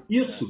[0.09, 0.45] Isso.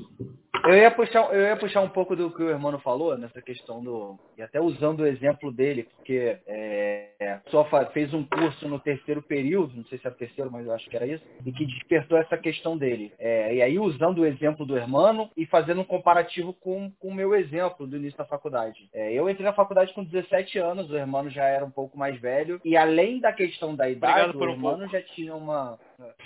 [0.64, 3.84] Eu ia puxar, eu ia puxar um pouco do que o irmão falou nessa questão
[3.84, 4.18] do.
[4.38, 9.76] E até usando o exemplo dele, porque é, só fez um curso no terceiro período,
[9.76, 12.38] não sei se era terceiro, mas eu acho que era isso, e que despertou essa
[12.38, 13.14] questão dele.
[13.20, 17.14] É, e aí, usando o exemplo do irmão e fazendo um comparativo com, com o
[17.14, 18.90] meu exemplo do início da faculdade.
[18.94, 22.20] É, eu entrei na faculdade com 17 anos, o irmão já era um pouco mais
[22.20, 25.78] velho, e além da questão da idade, o irmão já tinha uma.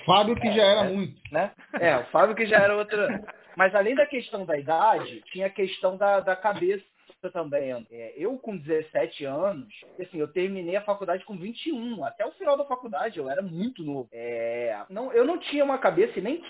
[0.06, 1.16] Fábio que já era muito.
[1.32, 1.52] Né?
[1.80, 3.22] É, o Fábio que já era outra.
[3.62, 6.84] Mas além da questão da idade, tinha a questão da, da cabeça
[7.32, 7.86] também.
[7.92, 12.04] É, eu com 17 anos, assim, eu terminei a faculdade com 21.
[12.04, 14.10] Até o final da faculdade eu era muito novo.
[14.12, 16.44] É, não, eu não tinha uma cabeça e nem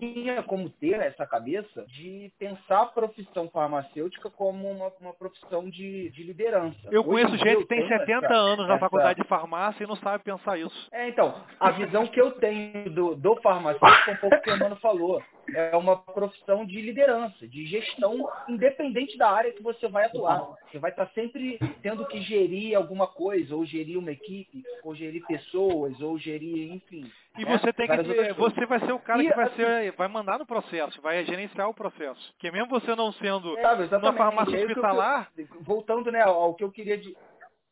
[0.00, 6.10] tinha como ter essa cabeça de pensar a profissão farmacêutica como uma, uma profissão de,
[6.10, 6.76] de liderança.
[6.90, 8.80] Eu Hoje conheço gente que tem 70 essa, anos na essa...
[8.80, 10.88] faculdade de farmácia e não sabe pensar isso.
[10.90, 14.74] É, então, a visão que eu tenho do, do farmacêutico, um pouco que o Mano
[14.78, 15.22] falou
[15.54, 20.56] é uma profissão de liderança, de gestão, independente da área que você vai atuar.
[20.70, 25.24] Você vai estar sempre tendo que gerir alguma coisa, ou gerir uma equipe, ou gerir
[25.26, 27.10] pessoas, ou gerir, enfim.
[27.38, 27.58] E né?
[27.58, 30.08] você tem que ter, você vai ser o cara e, que vai assim, ser, vai
[30.08, 32.32] mandar no processo, vai gerenciar o processo.
[32.32, 36.70] Porque mesmo você não sendo é, uma farmácia hospitalar, eu, voltando né, ao que eu
[36.70, 37.14] queria de,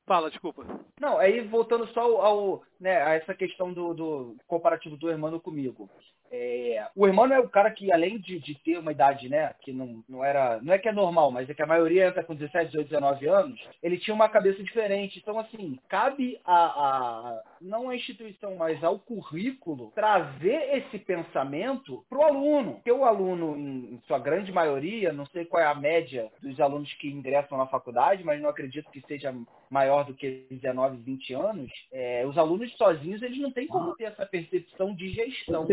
[0.06, 0.66] Fala, desculpa.
[1.00, 5.38] Não, aí voltando só ao, ao né, a essa questão do, do comparativo do irmão
[5.40, 5.88] comigo.
[6.36, 9.72] É, o irmão é o cara que, além de, de, ter uma idade, né, que
[9.72, 10.60] não, não era.
[10.60, 13.28] Não é que é normal, mas é que a maioria entra com 17, 18, 19
[13.28, 15.20] anos, ele tinha uma cabeça diferente.
[15.20, 22.18] Então, assim, cabe a, a não à instituição, mas ao currículo, trazer esse pensamento para
[22.18, 22.74] o aluno.
[22.74, 26.92] Porque o aluno, em, sua grande maioria, não sei qual é a média dos alunos
[26.94, 29.34] que ingressam na faculdade, mas não acredito que seja
[29.70, 34.04] maior do que 19, 20 anos, é, os alunos sozinhos, eles não têm como ter
[34.04, 35.66] essa percepção de gestão.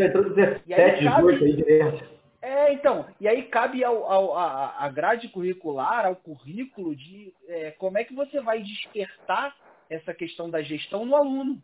[0.66, 2.02] E aí cabe,
[2.42, 7.70] é, então, e aí cabe ao, ao, a, a grade curricular, ao currículo, de é,
[7.72, 9.54] como é que você vai despertar
[9.88, 11.62] essa questão da gestão no aluno.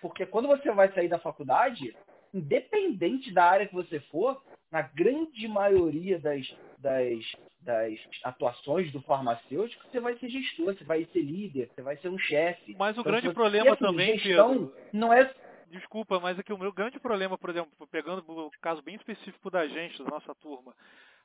[0.00, 1.96] Porque quando você vai sair da faculdade,
[2.32, 6.46] independente da área que você for, na grande maioria das,
[6.78, 11.96] das, das atuações do farmacêutico, você vai ser gestor, você vai ser líder, você vai
[11.98, 12.74] ser um chefe.
[12.78, 15.32] Mas o então, grande problema também, Pedro, não é
[15.68, 19.66] Desculpa, mas aqui o meu grande problema, por exemplo, pegando o caso bem específico da
[19.66, 20.72] gente, da nossa turma,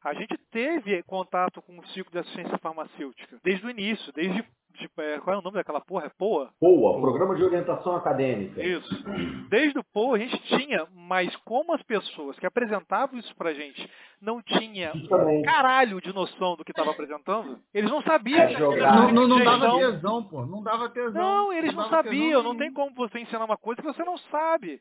[0.04, 4.44] a gente teve contato com o ciclo de assistência farmacêutica desde o início, desde
[4.78, 6.06] Tipo, é, qual é o nome daquela porra?
[6.06, 6.50] É POA?
[6.60, 8.64] POA, Programa de Orientação Acadêmica.
[8.64, 9.04] Isso.
[9.50, 13.90] Desde o POA a gente tinha, mas como as pessoas que apresentavam isso pra gente
[14.22, 18.40] não tinham um caralho de noção do que estava apresentando, eles não sabiam.
[18.40, 20.46] É não, não, não dava tesão, pô.
[20.46, 21.14] Não dava tesão.
[21.14, 22.44] Não, eles não, não sabiam.
[22.44, 24.80] Não tem como você ensinar uma coisa que você não sabe.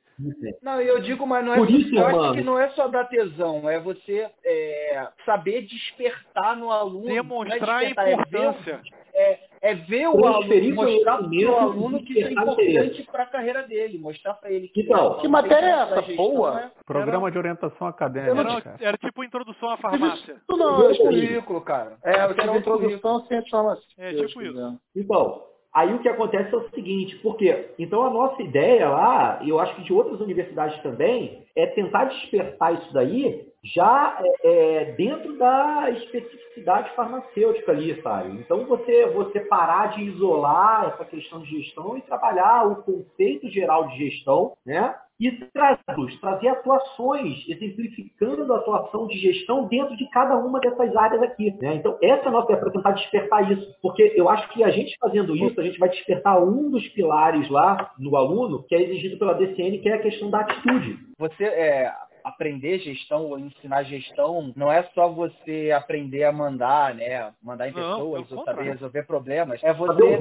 [0.62, 3.04] Não, eu digo, mas não é Por isso, eu acho que não é só dar
[3.04, 7.06] tesão, é você é, saber despertar no aluno.
[7.06, 8.80] Demonstrar é a importância.
[9.14, 13.62] É, é ver o aluno, mostrar para o aluno que é importante para a carreira
[13.64, 14.80] dele, mostrar para ele que.
[14.82, 16.16] Então, que matéria é essa?
[16.16, 16.54] Boa!
[16.54, 16.70] Né?
[16.86, 17.32] Programa era...
[17.32, 18.40] de orientação acadêmica.
[18.40, 20.32] Era, era, tipo introdução à farmácia.
[20.32, 21.98] Isso não, é currículo, cara.
[22.02, 23.84] É, era introdução à farmácia.
[23.98, 24.80] É tipo isso.
[24.96, 29.50] Então, Aí o que acontece é o seguinte, porque então a nossa ideia lá, e
[29.50, 34.84] eu acho que de outras universidades também, é tentar despertar isso daí já é, é,
[34.92, 38.38] dentro da especificidade farmacêutica ali, sabe?
[38.38, 43.88] Então você, você parar de isolar essa questão de gestão e trabalhar o conceito geral
[43.88, 44.94] de gestão, né?
[45.20, 51.22] E trazer, trazer atuações, exemplificando a atuação de gestão dentro de cada uma dessas áreas
[51.22, 51.54] aqui.
[51.60, 51.74] Né?
[51.74, 53.76] Então, essa é a nossa é para tentar despertar isso.
[53.82, 57.50] Porque eu acho que a gente fazendo isso, a gente vai despertar um dos pilares
[57.50, 60.96] lá no aluno, que é exigido pela DCN, que é a questão da atitude.
[61.18, 61.92] Você, é,
[62.24, 67.32] aprender gestão ou ensinar gestão não é só você aprender a mandar, né?
[67.42, 69.62] Mandar em pessoas ou saber resolver problemas.
[69.62, 70.20] É você.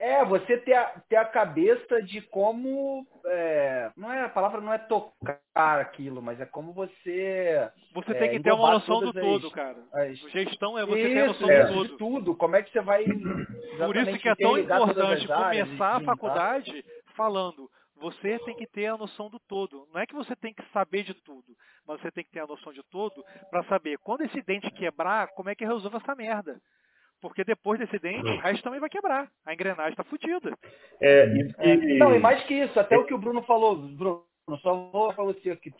[0.00, 3.06] É, você ter a, ter a cabeça de como.
[3.26, 7.68] É, não é, a palavra não é tocar aquilo, mas é como você.
[7.94, 9.76] Você é, tem que ter uma noção do as, todo, cara.
[9.92, 10.18] As...
[10.30, 11.88] Gestão é você isso, ter noção é, do todo.
[11.88, 12.36] De tudo.
[12.36, 13.04] Como é que você vai.
[13.04, 16.84] Por isso que é tão importante começar a faculdade
[17.16, 17.68] falando
[18.00, 19.88] você tem que ter a noção do todo.
[19.92, 21.56] Não é que você tem que saber de tudo,
[21.86, 25.28] mas você tem que ter a noção de todo para saber quando esse dente quebrar,
[25.28, 26.60] como é que resolve essa merda.
[27.20, 29.28] Porque depois desse dente, o resto também vai quebrar.
[29.44, 30.56] A engrenagem está fodida.
[31.00, 34.24] É, e, é, não, e mais que isso, até o que o Bruno falou, Bruno,
[34.56, 35.72] só vou falar você que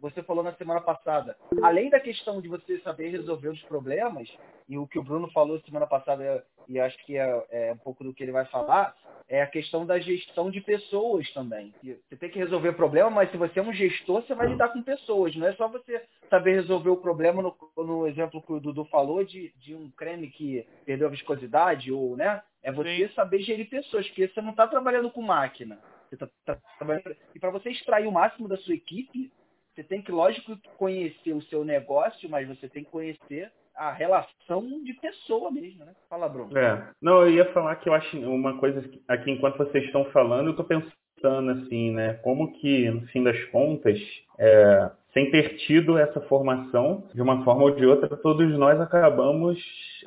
[0.00, 1.36] você falou na semana passada.
[1.62, 4.28] Além da questão de você saber resolver os problemas,
[4.68, 8.02] e o que o Bruno falou semana passada, e acho que é, é um pouco
[8.02, 8.96] do que ele vai falar,
[9.28, 11.72] é a questão da gestão de pessoas também.
[11.82, 14.70] Você tem que resolver o problema, mas se você é um gestor, você vai lidar
[14.70, 15.34] com pessoas.
[15.36, 19.24] Não é só você saber resolver o problema no, no exemplo que o Dudu falou
[19.24, 22.42] de, de um creme que perdeu a viscosidade, ou, né?
[22.62, 23.14] É você Sim.
[23.14, 25.78] saber gerir pessoas, porque você não está trabalhando com máquina.
[26.12, 27.16] Você tá, tá trabalhando...
[27.34, 29.32] E para você extrair o máximo da sua equipe,
[29.74, 34.84] você tem que, lógico, conhecer o seu negócio, mas você tem que conhecer a relação
[34.84, 35.94] de pessoa mesmo, né?
[36.10, 36.56] Fala, Bruno.
[36.58, 36.90] É.
[37.00, 40.50] Não, eu ia falar que eu acho uma coisa aqui, enquanto vocês estão falando, eu
[40.50, 42.14] estou pensando assim, né?
[42.22, 43.98] Como que, no fim das contas,
[44.38, 49.58] é, sem ter tido essa formação, de uma forma ou de outra, todos nós acabamos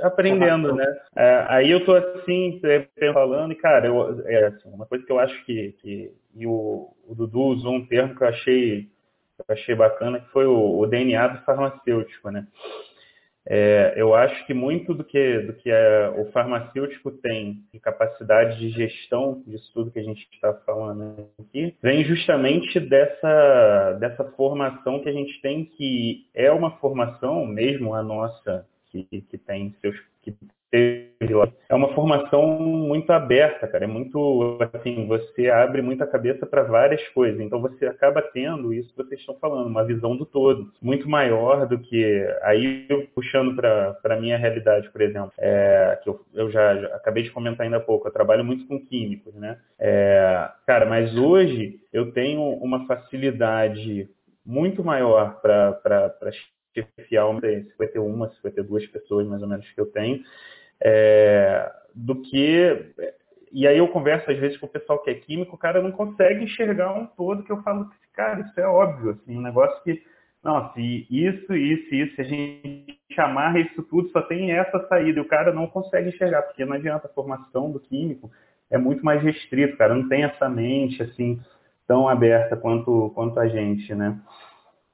[0.01, 0.85] aprendendo, né?
[1.15, 2.59] É, aí eu estou assim,
[3.13, 6.89] falando, e cara, eu, é, assim, uma coisa que eu acho que, que e o,
[7.07, 8.89] o Dudu usou um termo que eu achei
[9.37, 12.47] eu achei bacana, que foi o, o DNA do farmacêutico, né?
[13.47, 18.57] É, eu acho que muito do que, do que é, o farmacêutico tem de capacidade
[18.57, 24.99] de gestão disso tudo que a gente está falando aqui, vem justamente dessa, dessa formação
[25.01, 29.95] que a gente tem, que é uma formação, mesmo a nossa, que, que tem seus
[30.23, 30.35] que
[30.71, 31.47] teve lá.
[31.69, 33.85] É uma formação muito aberta, cara.
[33.85, 37.39] É muito assim, você abre muita cabeça para várias coisas.
[37.39, 41.67] Então você acaba tendo isso que vocês estão falando, uma visão do todo, muito maior
[41.67, 46.51] do que aí eu puxando para a minha realidade, por exemplo, é, que eu, eu
[46.51, 48.07] já, já, acabei de comentar ainda há pouco.
[48.07, 49.57] Eu trabalho muito com químicos, né?
[49.79, 54.09] É, cara, mas hoje eu tenho uma facilidade
[54.45, 56.31] muito maior para
[56.75, 60.23] chefiar 51, 52 pessoas mais ou menos que eu tenho
[60.81, 62.93] é, do que.
[63.51, 65.91] E aí eu converso às vezes com o pessoal que é químico, o cara não
[65.91, 70.03] consegue enxergar um todo que eu falo, cara, isso é óbvio, assim, um negócio que,
[70.43, 75.19] não, se isso, isso, isso, se a gente chamar isso tudo, só tem essa saída,
[75.19, 78.29] e o cara não consegue enxergar, porque não adianta, a formação do químico
[78.69, 81.39] é muito mais restrito, cara, não tem essa mente, assim,
[81.87, 84.19] tão aberta quanto, quanto a gente, né?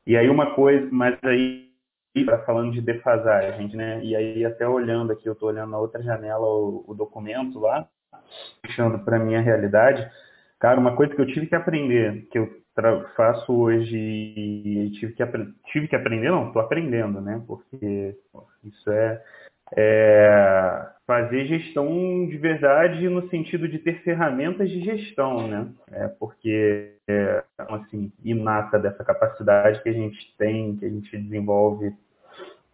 [0.05, 1.70] E aí uma coisa, mas aí
[2.13, 4.03] está falando de defasagem, né?
[4.03, 7.87] E aí até olhando aqui, eu estou olhando na outra janela o, o documento lá,
[8.61, 10.09] puxando para minha realidade.
[10.59, 12.61] Cara, uma coisa que eu tive que aprender, que eu
[13.15, 15.23] faço hoje e tive que,
[15.71, 17.41] tive que aprender, não, estou aprendendo, né?
[17.47, 18.15] Porque
[18.63, 19.21] isso é,
[19.75, 25.67] é, fazer gestão de verdade no sentido de ter ferramentas de gestão, né?
[25.91, 31.93] É porque é assim inata dessa capacidade que a gente tem, que a gente desenvolve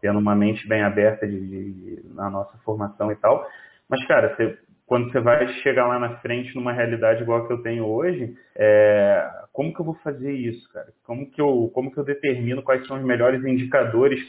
[0.01, 3.47] tendo uma mente bem aberta de, de, de na nossa formação e tal.
[3.89, 7.53] Mas cara, você, quando você vai chegar lá na frente numa realidade igual a que
[7.53, 10.87] eu tenho hoje, é, como que eu vou fazer isso, cara?
[11.03, 14.19] Como que eu como que eu determino quais são os melhores indicadores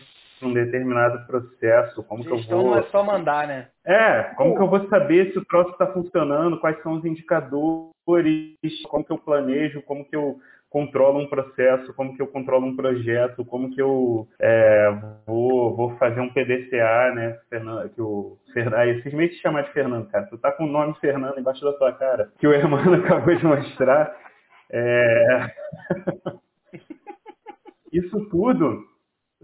[0.43, 2.71] um determinado processo, como que eu vou...
[2.73, 3.69] não é só mandar, né?
[3.85, 7.93] É, como que eu vou saber se o troço está funcionando, quais são os indicadores,
[8.89, 10.39] como que eu planejo, como que eu
[10.71, 14.91] controlo um processo, como que eu controlo um projeto, como que eu é,
[15.27, 19.73] vou, vou fazer um PDCA, né, Fernando, que o Fernando, esses meio te chamar de
[19.73, 22.95] Fernando, cara, tu tá com o nome Fernando embaixo da tua cara, que o Hermano
[23.03, 24.15] acabou de mostrar,
[24.71, 25.51] é...
[27.91, 28.85] isso tudo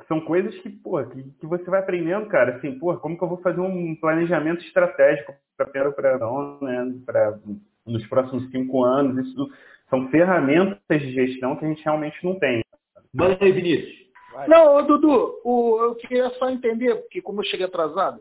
[0.06, 3.28] são coisas que, pô, que, que, você vai aprendendo, cara, assim, pô, como que eu
[3.28, 6.18] vou fazer um planejamento estratégico para para
[6.60, 7.38] né, para
[7.86, 9.50] nos próximos cinco anos, isso
[9.90, 12.62] são ferramentas de gestão que a gente realmente não tem.
[13.12, 14.04] Manda aí, Vinícius.
[14.32, 14.48] Vai.
[14.48, 18.20] Não, Dudu, o, eu queria só entender, porque como eu cheguei atrasado,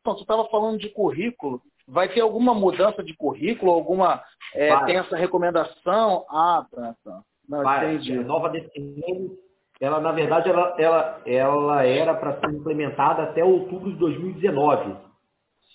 [0.00, 4.22] então, você estava falando de currículo, vai ter alguma mudança de currículo, alguma,
[4.54, 6.26] é, tem essa recomendação?
[6.28, 7.22] Ah, tá, tá.
[7.48, 8.18] Não, vai, entendi.
[8.18, 9.34] Nova decisão
[9.84, 14.96] ela na verdade ela, ela, ela era para ser implementada até outubro de 2019.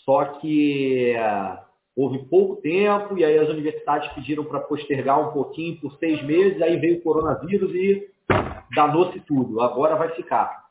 [0.04, 1.60] Só que uh,
[1.96, 6.60] houve pouco tempo e aí as universidades pediram para postergar um pouquinho por seis meses,
[6.62, 8.10] aí veio o coronavírus e
[8.76, 9.62] danou-se tudo.
[9.62, 10.66] Agora vai ficar.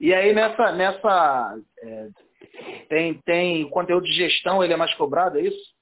[0.00, 2.08] E aí nessa, nessa é,
[2.88, 5.72] tem, tem conteúdo de gestão, ele é mais cobrado, é isso?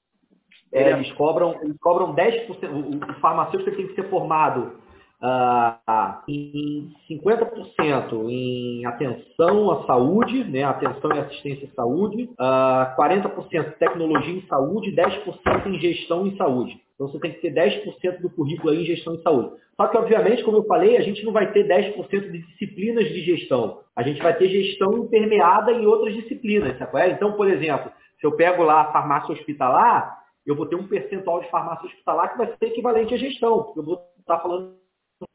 [0.73, 2.47] É, eles cobram, eles cobram 10%.
[2.69, 4.80] O, o farmacêutico tem que ser formado
[5.21, 12.95] Uh, em 50% em atenção à saúde, né, atenção e assistência à saúde, uh, ah,
[12.97, 16.81] 40% tecnologia em saúde, 10% em gestão em saúde.
[16.95, 19.51] Então você tem que ter 10% do currículo em gestão em saúde.
[19.75, 23.21] Só que, obviamente, como eu falei, a gente não vai ter 10% de disciplinas de
[23.21, 23.79] gestão.
[23.95, 26.99] A gente vai ter gestão permeada em outras disciplinas, sabe?
[26.99, 27.09] É?
[27.09, 31.41] Então, por exemplo, se eu pego lá a farmácia hospitalar, eu vou ter um percentual
[31.41, 34.80] de farmácia hospitalar que vai ser equivalente à gestão, eu vou estar falando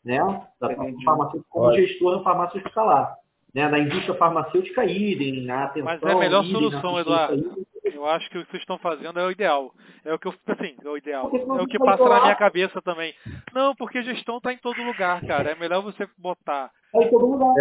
[0.07, 0.19] né?
[0.61, 0.69] Da
[1.05, 3.17] farmacêutica como gestor na farmácia hospitalar.
[3.53, 3.69] Né?
[3.69, 5.85] Na indústria farmacêutica, idem, na atenção...
[5.85, 7.67] Mas é a melhor idem, solução, Eduardo.
[7.93, 9.73] Eu acho que o que vocês estão fazendo é o ideal.
[10.05, 11.31] É o que eu, assim, é o ideal.
[11.35, 13.15] É o que passa na minha cabeça também.
[13.55, 15.51] Não, porque gestão está em todo lugar, cara.
[15.51, 16.71] É melhor você botar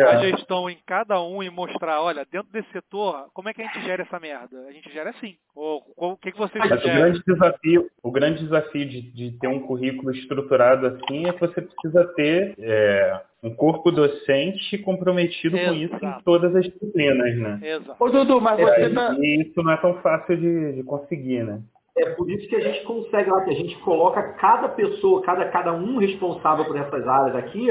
[0.08, 3.66] a gestão em cada um e mostrar, olha, dentro desse setor, como é que a
[3.66, 4.58] gente gera essa merda?
[4.68, 5.36] A gente gera assim.
[5.56, 9.48] Ou o que, que vocês Mas o grande desafio, o grande desafio de, de, ter
[9.48, 15.74] um currículo estruturado assim é que você precisa ter é, um corpo docente comprometido Exato.
[15.74, 17.60] com isso em todas as disciplinas, né?
[17.62, 18.04] Exato.
[18.04, 19.16] Ô, Dudu, mas você é, tá...
[19.20, 21.62] E isso não é tão fácil de, de conseguir, né?
[21.98, 25.46] É por isso que a gente consegue lá, que a gente coloca cada pessoa, cada,
[25.50, 27.70] cada um responsável por essas áreas aqui,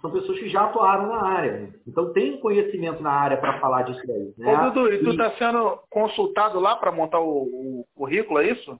[0.00, 1.68] são pessoas que já atuaram na área.
[1.86, 4.32] Então tem conhecimento na área para falar disso aí.
[4.38, 4.54] Né?
[4.54, 8.76] Ô, Dudu, e tu está sendo consultado lá para montar o, o, currículo, é isso?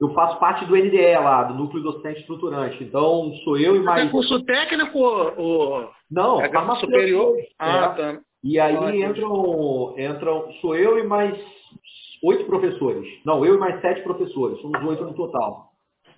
[0.00, 2.82] Eu faço parte do NDE lá, do Núcleo Docente Estruturante.
[2.82, 4.06] Então sou eu e mais.
[4.06, 5.88] É curso técnico ou.
[6.10, 7.34] Não, é superior.
[7.58, 7.88] Ah, é.
[7.94, 8.20] tá.
[8.42, 11.34] E aí entram, entram, sou eu e mais
[12.24, 13.06] oito professores.
[13.24, 14.60] Não, eu e mais sete professores.
[14.60, 15.70] Somos oito no total.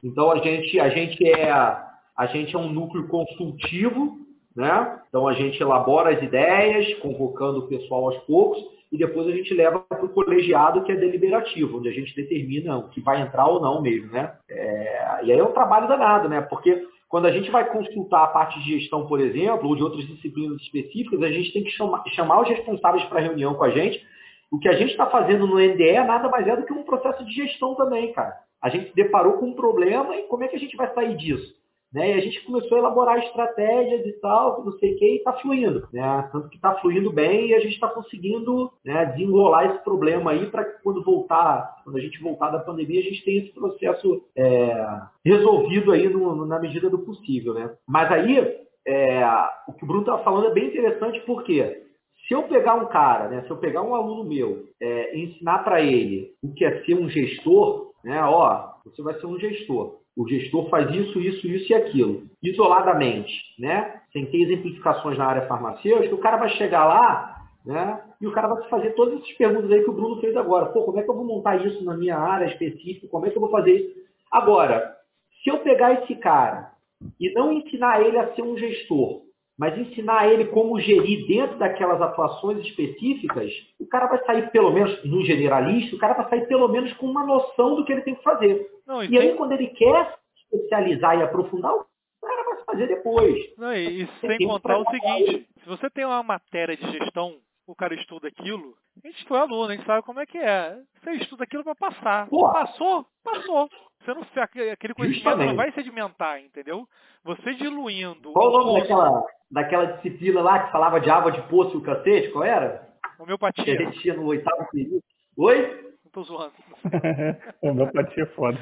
[0.03, 4.99] Então a gente, a gente é a gente é um núcleo consultivo né?
[5.09, 8.59] Então a gente elabora as ideias, convocando o pessoal aos poucos,
[8.91, 12.79] e depois a gente leva para o colegiado que é deliberativo, onde a gente determina
[12.79, 14.11] o que vai entrar ou não mesmo.
[14.11, 14.33] Né?
[14.49, 15.21] É...
[15.25, 16.41] E aí é um trabalho danado, né?
[16.41, 20.07] porque quando a gente vai consultar a parte de gestão, por exemplo, ou de outras
[20.07, 24.03] disciplinas específicas, a gente tem que chamar, chamar os responsáveis para reunião com a gente.
[24.51, 27.25] O que a gente está fazendo no NDE nada mais é do que um processo
[27.25, 28.37] de gestão também, cara.
[28.63, 31.17] A gente se deparou com um problema e como é que a gente vai sair
[31.17, 31.55] disso?
[31.93, 32.11] Né?
[32.11, 35.33] E a gente começou a elaborar estratégias e tal, não sei o que, e está
[35.35, 35.89] fluindo.
[35.93, 36.29] Né?
[36.33, 40.47] Tanto que está fluindo bem e a gente está conseguindo né, desenrolar esse problema aí
[40.51, 44.23] para que quando voltar, quando a gente voltar da pandemia, a gente tenha esse processo
[44.37, 47.55] é, resolvido aí no, na medida do possível.
[47.55, 47.71] Né?
[47.87, 48.39] Mas aí,
[48.87, 49.23] é,
[49.69, 51.86] o que o Bruno está falando é bem interessante porque
[52.27, 55.81] se eu pegar um cara, né, se eu pegar um aluno meu, é, ensinar para
[55.81, 59.99] ele o que é ser um gestor, né, ó, você vai ser um gestor.
[60.17, 64.01] O gestor faz isso, isso, isso e aquilo, isoladamente, né?
[64.13, 67.37] Sem ter exemplificações na área farmacêutica, o cara vai chegar lá,
[67.67, 68.03] né?
[68.19, 70.67] E o cara vai fazer todas essas perguntas aí que o Bruno fez agora.
[70.67, 73.09] Pô, como é que eu vou montar isso na minha área específica?
[73.09, 73.95] Como é que eu vou fazer isso?
[74.33, 74.97] Agora,
[75.43, 76.71] se eu pegar esse cara
[77.21, 79.21] e não ensinar ele a ser um gestor,
[79.59, 85.03] mas ensinar ele como gerir dentro daquelas atuações específicas, o cara vai sair pelo menos,
[85.05, 88.15] no generalista, o cara vai sair pelo menos com uma noção do que ele tem
[88.15, 88.71] que fazer.
[88.87, 91.87] Não, e, e aí, quando ele quer se especializar e aprofundar, o
[92.21, 93.57] cara vai fazer depois.
[93.57, 97.37] Não, e, e sem contar o seguinte, se você tem uma matéria de gestão,
[97.67, 98.75] o cara estuda aquilo,
[99.05, 100.79] a gente foi aluno, a gente sabe como é que é.
[101.03, 102.29] Você estuda aquilo para passar.
[102.29, 102.53] Porra.
[102.53, 103.69] Passou, passou.
[104.01, 104.23] Você não,
[104.73, 105.49] aquele conhecimento Justamente.
[105.49, 106.87] não vai sedimentar, entendeu?
[107.25, 108.33] Você diluindo.
[108.33, 111.83] Qual o nome daquela, daquela disciplina lá que falava de água de poço e o
[111.83, 112.31] cacete?
[112.31, 112.89] Qual era?
[113.19, 113.65] Homeopatia.
[113.65, 115.03] Que a gente tinha no oitavo período.
[115.37, 115.95] Oi?
[116.05, 116.53] Não tô zoando.
[117.63, 118.59] Homeopatia é foda.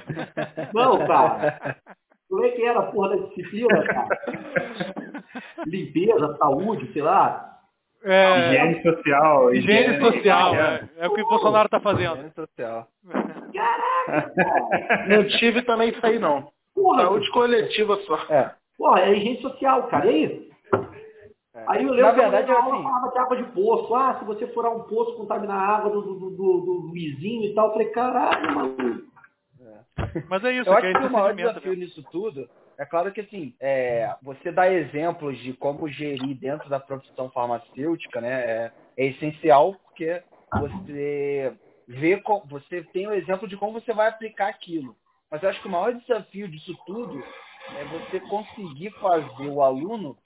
[0.73, 1.77] Não, cara.
[2.29, 4.09] Como é que era a porra da disciplina, cara?
[5.67, 7.54] Limpeza, saúde, sei lá.
[8.05, 9.55] É, higiene social.
[9.55, 10.88] Higiene, higiene social, é.
[10.99, 11.09] é.
[11.09, 12.17] o que o Bolsonaro tá fazendo.
[12.17, 12.88] Higiene social.
[13.53, 15.07] Caraca!
[15.09, 16.53] Não tive também isso aí, não.
[16.75, 18.17] Porra, Saúde coletiva só.
[18.29, 18.55] É.
[18.77, 20.07] Porra, é higiene social, cara.
[20.07, 20.51] E aí?
[21.55, 21.64] É.
[21.69, 22.83] Aí eu lembro Na verdade, é assim.
[22.83, 23.95] falava de água de poço.
[23.95, 27.55] Ah, se você furar um poço, contaminar a água do, do, do, do vizinho e
[27.55, 27.69] tal.
[27.69, 29.03] Eu falei, caralho, mano.
[29.61, 30.23] É.
[30.29, 30.69] Mas é isso.
[30.69, 34.50] Eu que acho que o maior desafio nisso tudo é claro que assim, é, você
[34.50, 38.32] dá exemplos de como gerir dentro da profissão farmacêutica, né?
[38.32, 41.52] É, é essencial porque você
[41.87, 44.96] vê, você tem o exemplo de como você vai aplicar aquilo.
[45.30, 47.22] Mas eu acho que o maior desafio disso tudo
[47.76, 50.16] é você conseguir fazer o aluno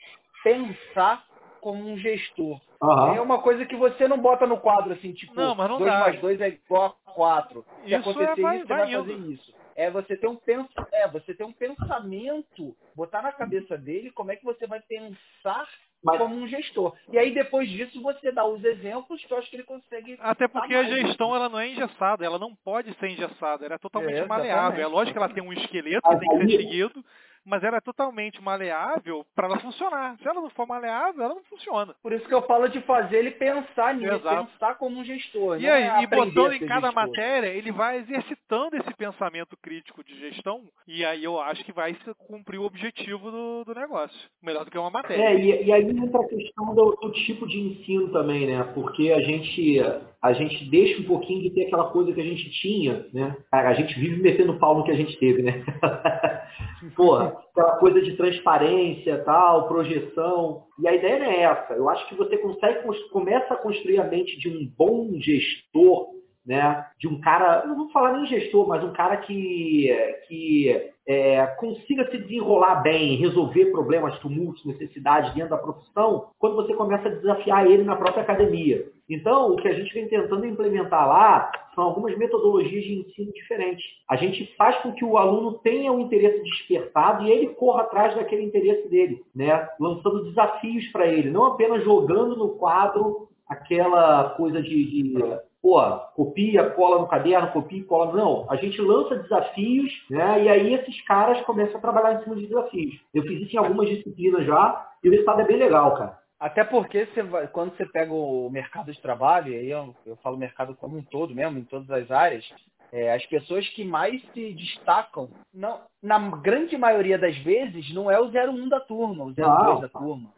[0.43, 1.25] pensar
[1.61, 2.61] como um gestor.
[2.81, 3.15] Uhum.
[3.15, 5.35] É uma coisa que você não bota no quadro assim, tipo,
[5.79, 7.65] 2 mais 2 é igual a 4.
[7.83, 10.35] Se isso acontecer é, vai, isso, você vai, vai fazer isso é você ter um
[10.35, 14.81] pens é você ter um pensamento, botar na cabeça dele como é que você vai
[14.81, 15.69] pensar
[16.03, 16.19] mas...
[16.19, 16.97] como um gestor.
[17.13, 20.19] E aí depois disso você dá os exemplos que eu acho que ele consegue.
[20.21, 23.79] Até porque a gestão ela não é engessada, ela não pode ser engessada, ela é
[23.79, 24.83] totalmente é, maleável.
[24.83, 27.05] É lógico que ela tem um esqueleto que tem que ser seguido,
[27.49, 30.17] mas ela é totalmente maleável para ela funcionar.
[30.19, 31.95] Se ela não for maleável, ela não funciona.
[32.03, 34.47] Por isso que eu falo de fazer ele pensar nisso, Exato.
[34.47, 35.61] pensar como um gestor.
[35.61, 36.95] E aí, é e botando em cada gestor.
[36.95, 41.97] matéria, ele vai exercitando esse pensamento crítico de gestão, e aí eu acho que vai
[42.19, 44.19] cumprir o objetivo do, do negócio.
[44.43, 45.23] Melhor do que uma matéria.
[45.23, 48.63] É, e, e aí entra a questão do, do tipo de ensino também, né?
[48.75, 49.79] Porque a gente
[50.21, 53.37] a gente deixa um pouquinho de ter aquela coisa que a gente tinha, né?
[53.53, 55.65] A gente vive metendo pau no que a gente teve, né?
[56.95, 60.65] Pô, aquela coisa de transparência, tal, projeção.
[60.79, 61.75] E a ideia não é essa.
[61.75, 62.81] Eu acho que você consegue,
[63.11, 66.19] começa a construir a mente de um bom gestor
[66.49, 69.87] né, de um cara, não vou falar nem gestor, mas um cara que,
[70.27, 76.73] que é, consiga se desenrolar bem, resolver problemas, tumultos, necessidades dentro da profissão, quando você
[76.73, 78.83] começa a desafiar ele na própria academia.
[79.11, 83.85] Então, o que a gente vem tentando implementar lá são algumas metodologias de ensino diferentes.
[84.11, 88.17] A gente faz com que o aluno tenha o interesse despertado e ele corra atrás
[88.17, 89.69] daquele interesse dele, né?
[89.79, 95.15] lançando desafios para ele, não apenas jogando no quadro aquela coisa de, de
[95.63, 95.81] pô,
[96.17, 98.13] copia, cola no caderno, copia, cola.
[98.13, 100.43] Não, a gente lança desafios, né?
[100.43, 103.01] E aí esses caras começam a trabalhar em cima de desafios.
[103.15, 106.19] Eu fiz isso em algumas disciplinas já e o resultado é bem legal, cara.
[106.41, 110.37] Até porque você vai, quando você pega o mercado de trabalho, aí eu, eu falo
[110.37, 112.49] mercado como um todo mesmo, em todas as áreas,
[112.93, 118.21] é, as pessoas que mais se destacam, não, na grande maioria das vezes, não é
[118.21, 119.81] o 01 da turma, o 02 ah.
[119.81, 120.33] da turma.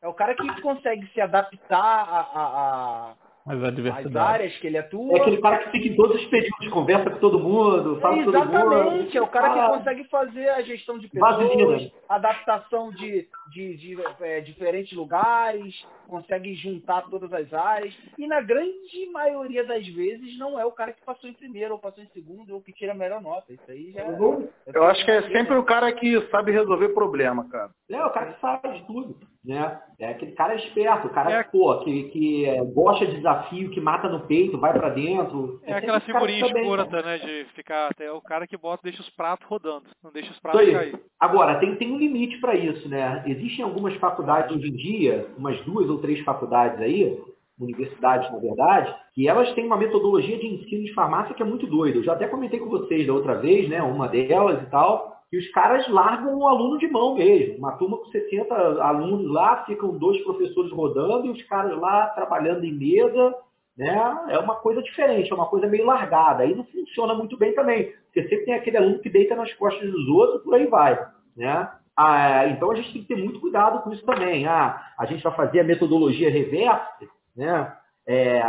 [0.00, 3.14] É o cara que consegue se adaptar a, a, a
[3.44, 4.16] mas a diversidade.
[4.16, 5.18] As áreas que ele atua.
[5.18, 8.24] É aquele cara que fica em todos os períodos, conversa com todo mundo, fala com
[8.24, 8.72] todo mundo.
[8.72, 13.96] Exatamente, é o cara que consegue fazer a gestão de pessoas, adaptação de, de, de
[14.20, 17.96] é, diferentes lugares, consegue juntar todas as áreas.
[18.18, 21.80] E na grande maioria das vezes não é o cara que passou em primeiro, ou
[21.80, 23.50] passou em segundo, ou que tira a melhor nota.
[23.50, 24.02] Isso aí já.
[24.02, 27.70] Eu, é eu acho que é sempre o cara que sabe resolver problema, cara.
[27.88, 29.16] É, o cara que sabe de tudo.
[29.44, 29.80] Né?
[29.98, 31.42] É aquele cara esperto, o cara é.
[31.42, 35.60] pô, que, que é, gosta de desafio, que mata no peito, vai para dentro.
[35.64, 37.18] É, é aquela figurinha escura, né?
[37.18, 40.60] De ficar até o cara que bota, deixa os pratos rodando, não deixa os pratos
[40.60, 41.00] cair.
[41.18, 43.24] Agora, tem, tem um limite para isso, né?
[43.26, 47.18] Existem algumas faculdades hoje em dia, umas duas ou três faculdades aí,
[47.58, 51.66] universidades, na verdade, que elas têm uma metodologia de ensino de farmácia que é muito
[51.66, 51.96] doida.
[51.96, 53.80] Eu já até comentei com vocês da outra vez, né?
[53.82, 57.56] Uma delas e tal e os caras largam o aluno de mão mesmo.
[57.56, 62.64] Uma turma com 60 alunos lá, ficam dois professores rodando e os caras lá trabalhando
[62.64, 63.34] em mesa.
[63.74, 64.26] Né?
[64.28, 66.42] É uma coisa diferente, é uma coisa meio largada.
[66.42, 67.94] Aí não funciona muito bem também.
[68.04, 71.02] Porque sempre tem aquele aluno que deita nas costas dos outros, por aí vai.
[71.34, 71.70] Né?
[71.96, 74.46] Ah, então a gente tem que ter muito cuidado com isso também.
[74.46, 77.76] Ah, a gente vai fazer a metodologia reversa, né?
[78.06, 78.42] É,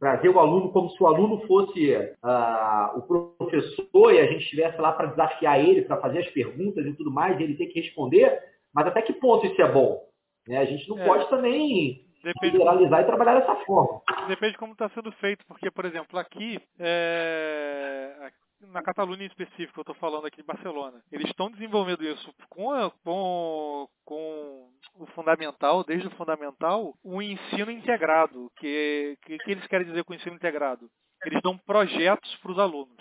[0.00, 4.80] trazer o aluno como se o aluno fosse uh, o professor e a gente estivesse
[4.80, 7.80] lá para desafiar ele, para fazer as perguntas e tudo mais, e ele ter que
[7.80, 8.40] responder,
[8.74, 10.02] mas até que ponto isso é bom?
[10.48, 10.56] Né?
[10.56, 11.06] A gente não é.
[11.06, 14.00] pode também Depende generalizar e trabalhar dessa forma.
[14.26, 18.32] Depende de como está sendo feito, porque, por exemplo, aqui, é,
[18.68, 22.70] na Catalunha em específico, eu estou falando aqui de Barcelona, eles estão desenvolvendo isso com,
[22.70, 28.50] a, com, com o fundamental, desde o fundamental, o ensino integrado.
[28.58, 30.90] Que, que, que eles querem dizer com ensino integrado?
[31.24, 32.96] Eles dão projetos para os alunos.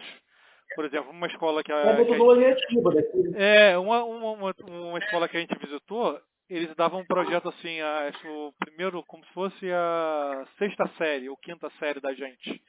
[0.76, 2.18] Por exemplo, uma escola que a, é, que a
[3.72, 8.12] é uma, uma, uma, escola que a gente visitou, eles davam um projeto assim, a,
[8.26, 12.62] o primeiro como se fosse a sexta série ou quinta série da gente,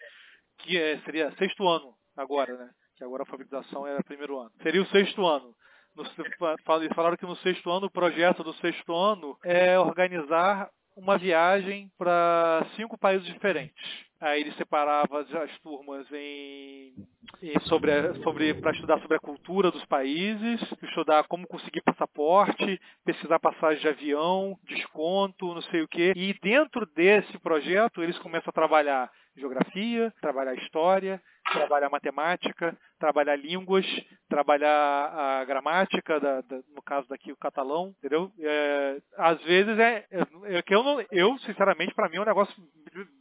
[0.59, 2.71] que é, seria sexto ano agora, né?
[3.01, 4.53] Que agora a alfabetização é primeiro ano.
[4.63, 5.55] Seria o sexto ano.
[5.97, 6.05] No,
[6.95, 12.67] falaram que no sexto ano, o projeto do sexto ano é organizar uma viagem para
[12.77, 13.83] cinco países diferentes.
[14.21, 16.93] Aí ele separava as, as turmas em,
[17.43, 17.91] em sobre,
[18.23, 23.89] sobre para estudar sobre a cultura dos países, estudar como conseguir passaporte, pesquisar passagem de
[23.89, 26.13] avião, desconto, não sei o quê.
[26.15, 31.23] E dentro desse projeto eles começam a trabalhar geografia, trabalhar história,
[31.53, 33.87] trabalhar matemática, trabalhar línguas,
[34.29, 38.31] trabalhar a gramática, da, da, no caso daqui o catalão, entendeu?
[38.39, 42.27] É, às vezes é, é, é que eu, não, eu sinceramente para mim é um
[42.27, 42.55] negócio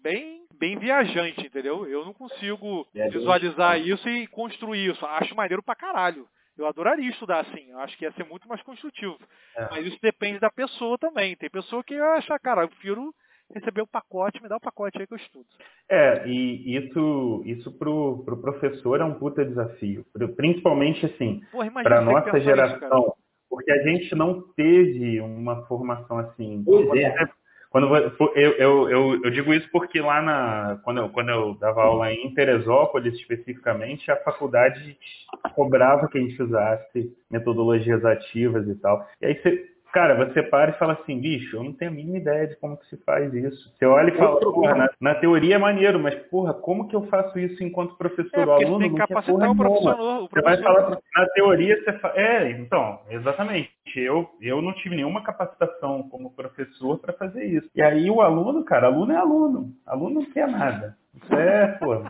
[0.02, 1.88] bem bem viajante, entendeu?
[1.88, 5.06] Eu não consigo é visualizar isso e construir isso.
[5.06, 6.28] Acho maneiro pra caralho.
[6.58, 9.18] Eu adoraria estudar assim, eu acho que ia ser muito mais construtivo.
[9.56, 9.70] É.
[9.72, 11.38] Mas isso depende da pessoa também.
[11.38, 13.16] Tem pessoa que acha, cara, eu prefiro
[13.54, 15.46] receber o pacote, me dá o pacote aí que eu estudo.
[15.90, 20.06] É, e isso, isso pro, pro professor é um puta desafio.
[20.36, 21.42] Principalmente, assim,
[21.84, 23.00] para nossa geração.
[23.00, 23.14] Isso,
[23.50, 26.64] porque a gente não teve uma formação assim.
[26.64, 27.28] Pois é.
[27.70, 31.84] Quando eu, eu, eu, eu, digo isso porque lá na, quando, eu, quando eu dava
[31.84, 34.98] aula em Teresópolis, especificamente, a faculdade
[35.54, 39.08] cobrava que a gente usasse metodologias ativas e tal.
[39.22, 42.18] E aí você, Cara, você para e fala assim, bicho, eu não tenho a mínima
[42.18, 43.74] ideia de como que se faz isso.
[43.76, 47.08] Você olha e fala, porra, na, na, teoria é maneiro, mas porra, como que eu
[47.08, 48.40] faço isso enquanto professor?
[48.40, 50.30] É, o aluno tem que capacitar o professor, o professor.
[50.30, 53.72] Você vai falar, na teoria você fala, é, então, exatamente.
[53.96, 57.70] Eu, eu não tive nenhuma capacitação como professor para fazer isso.
[57.74, 59.74] E aí o aluno, cara, aluno é aluno.
[59.88, 60.96] Aluno não quer nada.
[61.16, 62.04] Isso é, pô,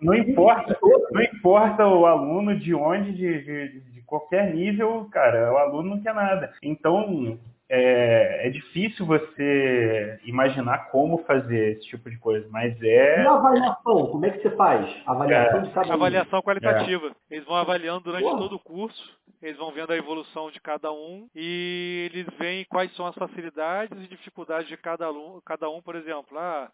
[0.00, 0.76] não importa,
[1.12, 6.02] não importa o aluno de onde, de, de, de qualquer nível, cara, o aluno não
[6.02, 6.52] quer nada.
[6.62, 7.38] Então,
[7.68, 13.22] é, é, é, difícil você imaginar como fazer esse tipo de coisa, mas é.
[13.22, 14.06] E a avaliação?
[14.06, 14.94] Como é que você faz?
[15.06, 15.62] Avaliação é.
[15.62, 17.08] de cada Avaliação qualitativa.
[17.08, 17.34] É.
[17.34, 18.38] Eles vão avaliando durante Porra.
[18.38, 22.94] todo o curso, eles vão vendo a evolução de cada um e eles veem quais
[22.94, 26.38] são as facilidades e dificuldades de cada aluno, cada um, por exemplo.
[26.38, 26.70] Ah,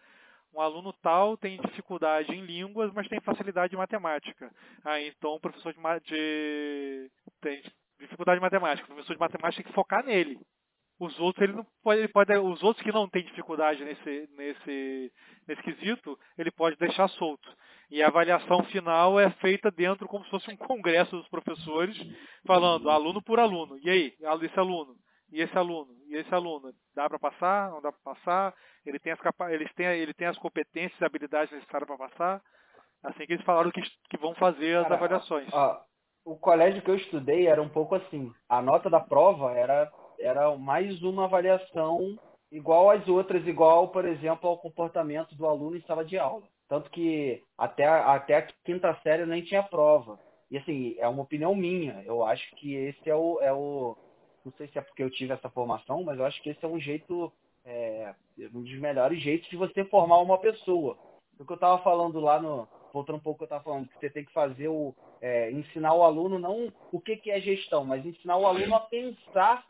[0.54, 4.50] um aluno tal tem dificuldade em línguas, mas tem facilidade em matemática.
[4.84, 7.62] Ah, então o professor de, de tem
[7.98, 10.38] dificuldade em matemática, o professor de matemática tem que focar nele.
[10.98, 15.12] Os outros ele não pode, ele pode, os outros que não têm dificuldade nesse nesse
[15.48, 17.48] nesse quesito, ele pode deixar solto.
[17.90, 21.96] E a avaliação final é feita dentro como se fosse um congresso dos professores,
[22.46, 23.78] falando aluno por aluno.
[23.82, 24.94] E aí, esse aluno,
[25.32, 27.70] e esse aluno, e esse aluno, dá para passar?
[27.70, 28.54] Não dá para passar?
[28.84, 29.18] Ele tem as
[29.50, 32.42] eles têm, ele tem as competências e habilidades necessárias para passar?
[33.02, 35.48] Assim que eles falaram que, que vão fazer as Cara, avaliações.
[35.52, 35.80] Ó,
[36.24, 38.32] o colégio que eu estudei era um pouco assim.
[38.48, 42.18] A nota da prova era era mais uma avaliação
[42.52, 46.42] igual às outras, igual, por exemplo, ao comportamento do aluno em sala de aula.
[46.68, 50.18] Tanto que até, até a quinta série nem tinha prova.
[50.50, 52.02] E assim, é uma opinião minha.
[52.04, 53.96] Eu acho que esse é o, é o.
[54.44, 56.68] Não sei se é porque eu tive essa formação, mas eu acho que esse é
[56.68, 57.32] um jeito.
[57.64, 58.14] É,
[58.54, 60.96] um dos melhores jeitos de você formar uma pessoa.
[61.38, 62.66] O que eu estava falando lá no.
[62.92, 64.94] Voltando um pouco que eu estava falando, que você tem que fazer o.
[65.20, 68.80] É, ensinar o aluno não o que, que é gestão, mas ensinar o aluno a
[68.80, 69.66] pensar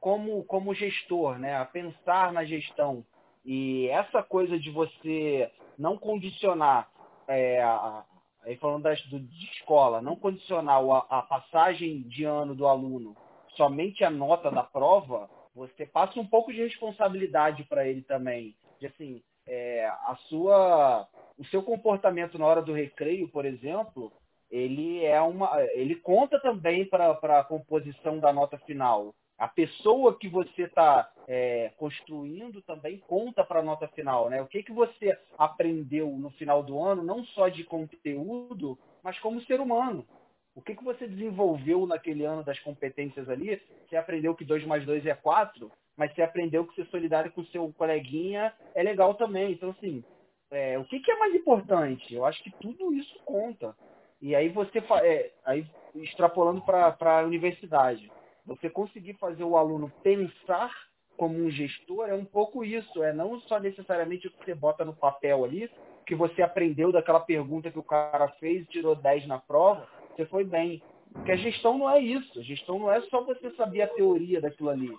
[0.00, 1.56] como, como gestor, né?
[1.56, 3.04] a pensar na gestão.
[3.44, 6.90] E essa coisa de você não condicionar,
[7.28, 8.04] é, a,
[8.42, 13.16] aí falando das, do, de escola, não condicionar a, a passagem de ano do aluno
[13.56, 18.56] somente a nota da prova, você passa um pouco de responsabilidade para ele também.
[18.78, 24.12] De assim, é, a sua, o seu comportamento na hora do recreio, por exemplo,
[24.50, 29.14] ele é uma, ele conta também para a composição da nota final.
[29.38, 34.42] A pessoa que você está é, construindo também conta para a nota final, né?
[34.42, 39.40] O que, que você aprendeu no final do ano, não só de conteúdo, mas como
[39.42, 40.06] ser humano.
[40.54, 43.60] O que, que você desenvolveu naquele ano das competências ali?
[43.88, 47.40] Você aprendeu que 2 mais 2 é 4, mas você aprendeu que ser solidário com
[47.40, 49.52] o seu coleguinha é legal também.
[49.52, 50.04] Então, assim,
[50.50, 52.14] é, o que, que é mais importante?
[52.14, 53.76] Eu acho que tudo isso conta.
[54.20, 58.10] E aí você, é, aí extrapolando para a universidade
[58.44, 60.72] você conseguir fazer o aluno pensar
[61.16, 64.84] como um gestor é um pouco isso, é não só necessariamente o que você bota
[64.84, 65.70] no papel ali,
[66.06, 69.86] que você aprendeu daquela pergunta que o cara fez tirou 10 na prova,
[70.20, 70.82] você foi bem.
[71.12, 74.40] Porque a gestão não é isso, a gestão não é só você saber a teoria
[74.40, 74.90] daquilo ali.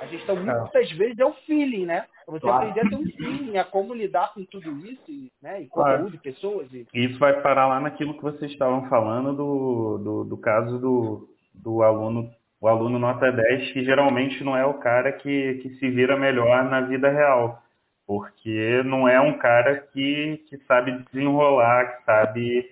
[0.00, 2.04] A gestão muitas vezes é o feeling, né?
[2.26, 2.68] Você claro.
[2.68, 5.62] aprender a ter um feeling, a como lidar com tudo isso, né?
[5.62, 6.18] E conteúdo, claro.
[6.18, 6.72] pessoas.
[6.72, 6.86] E...
[6.92, 11.82] Isso vai parar lá naquilo que vocês estavam falando do, do, do caso do, do
[11.82, 16.16] aluno o aluno nota 10, que geralmente não é o cara que, que se vira
[16.16, 17.60] melhor na vida real,
[18.06, 22.70] porque não é um cara que, que sabe desenrolar, que sabe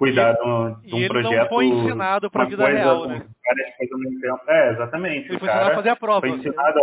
[0.00, 1.40] cuidar de um, de um e ele projeto.
[1.42, 3.22] não foi ensinado para a vida coisa, real, né?
[3.46, 4.40] Várias coisas ao mesmo tempo.
[4.48, 5.28] É, exatamente.
[5.28, 6.20] Ele o foi cara ensinado a fazer a prova.
[6.20, 6.80] Foi ensinado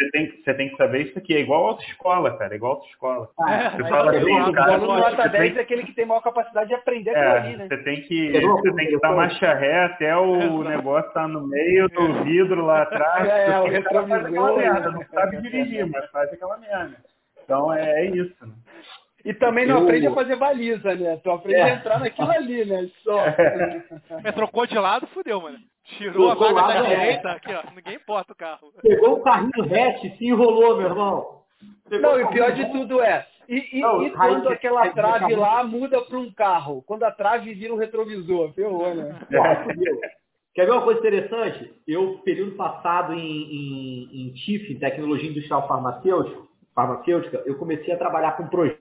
[0.00, 1.34] você tem, você tem que saber isso aqui.
[1.34, 2.54] É igual autoescola, cara.
[2.54, 3.28] É igual autoescola.
[3.38, 5.58] Ah, você é, fala assim, o cara, aluno nota 10 tem...
[5.58, 7.68] é aquele que tem maior capacidade de aprender é, ali, né?
[7.68, 11.46] Você tem que, você tem que dar marcha ré até o negócio estar tá no
[11.46, 13.28] meio do vidro lá atrás.
[13.28, 14.56] É, o retrovisor.
[14.56, 16.96] Merda, não sabe dirigir, mas faz aquela merda.
[17.44, 18.46] Então é, é isso.
[18.46, 18.52] Né?
[19.24, 19.82] E também não eu...
[19.84, 21.16] aprende a fazer baliza, né?
[21.22, 21.62] Tu aprende é.
[21.62, 22.88] a entrar naquilo ali, né?
[23.02, 23.20] Só.
[23.26, 24.32] É.
[24.32, 25.58] Trocou de lado, fudeu, mano.
[25.84, 27.62] Tirou Trocou a vaga da direita, aqui, ó.
[27.74, 28.72] Ninguém importa o carro.
[28.82, 31.40] Pegou o carrinho hatch, se enrolou, meu irmão.
[31.88, 34.94] Pegou não, e pior de tudo é, e, e, não, e quando aí, aquela aí,
[34.94, 36.82] trave aí, lá muda para um carro?
[36.86, 39.18] Quando a trave vira um retrovisor, ferrou, né?
[40.54, 41.74] Quer ver uma coisa interessante?
[41.86, 46.40] Eu, período passado em, em, em TIF, em Tecnologia Industrial Farmacêutica,
[46.72, 48.79] farmacêutica, eu comecei a trabalhar com projetos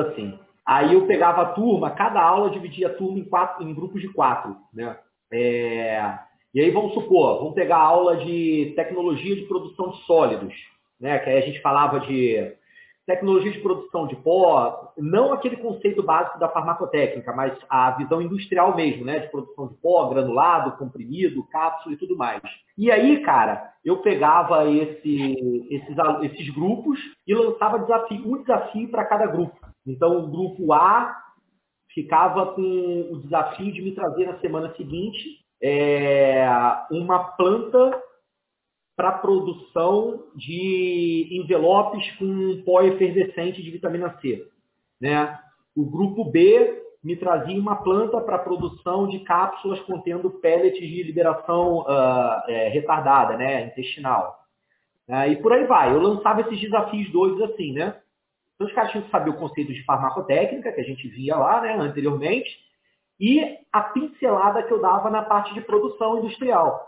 [0.00, 0.38] assim.
[0.66, 4.08] Aí eu pegava a turma, cada aula dividia a turma em, quatro, em grupos de
[4.08, 4.96] quatro, né?
[5.32, 6.18] É,
[6.54, 10.54] e aí vamos supor, vamos pegar a aula de tecnologia de produção de sólidos,
[11.00, 11.18] né?
[11.18, 12.52] Que aí a gente falava de
[13.08, 18.76] tecnologia de produção de pó, não aquele conceito básico da farmacotécnica, mas a visão industrial
[18.76, 19.20] mesmo, né?
[19.20, 22.42] De produção de pó, granulado, comprimido, cápsula e tudo mais.
[22.76, 29.06] E aí, cara, eu pegava esse, esses, esses grupos e lançava desafio, um desafio para
[29.06, 29.56] cada grupo.
[29.86, 31.16] Então, o grupo A
[31.94, 36.46] ficava com o desafio de me trazer na semana seguinte é,
[36.90, 37.98] uma planta
[38.98, 44.44] para produção de envelopes com pó efervescente de vitamina C.
[45.00, 45.38] Né?
[45.76, 51.82] O grupo B me trazia uma planta para produção de cápsulas contendo pellets de liberação
[51.82, 54.36] uh, é, retardada, né, intestinal.
[55.06, 55.28] Né?
[55.28, 55.94] E por aí vai.
[55.94, 57.94] Eu lançava esses desafios doidos assim, né?
[58.56, 61.60] Então os caras tinham que saber o conceito de farmacotécnica, que a gente via lá
[61.60, 62.50] né, anteriormente,
[63.20, 66.87] e a pincelada que eu dava na parte de produção industrial.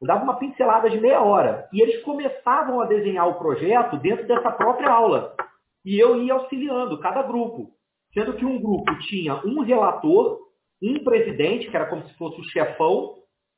[0.00, 1.68] Eu dava uma pincelada de meia hora.
[1.72, 5.34] E eles começavam a desenhar o projeto dentro dessa própria aula.
[5.84, 7.70] E eu ia auxiliando cada grupo.
[8.14, 10.38] Sendo que um grupo tinha um relator,
[10.82, 13.16] um presidente, que era como se fosse o chefão,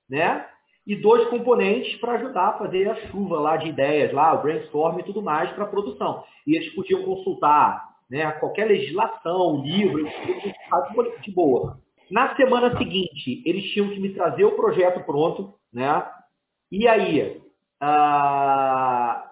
[0.09, 0.47] né?
[0.87, 4.99] E dois componentes para ajudar a fazer a chuva lá de ideias, lá, o brainstorm
[4.99, 6.25] e tudo mais para a produção.
[6.47, 10.05] E eles podiam consultar né, qualquer legislação, livro,
[11.23, 11.79] de boa.
[12.11, 16.05] Na semana seguinte, eles tinham que me trazer o projeto pronto, né?
[16.71, 17.39] E aí,
[17.83, 19.23] uh,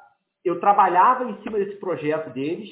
[0.44, 2.68] eu trabalhava em cima desse projeto deles,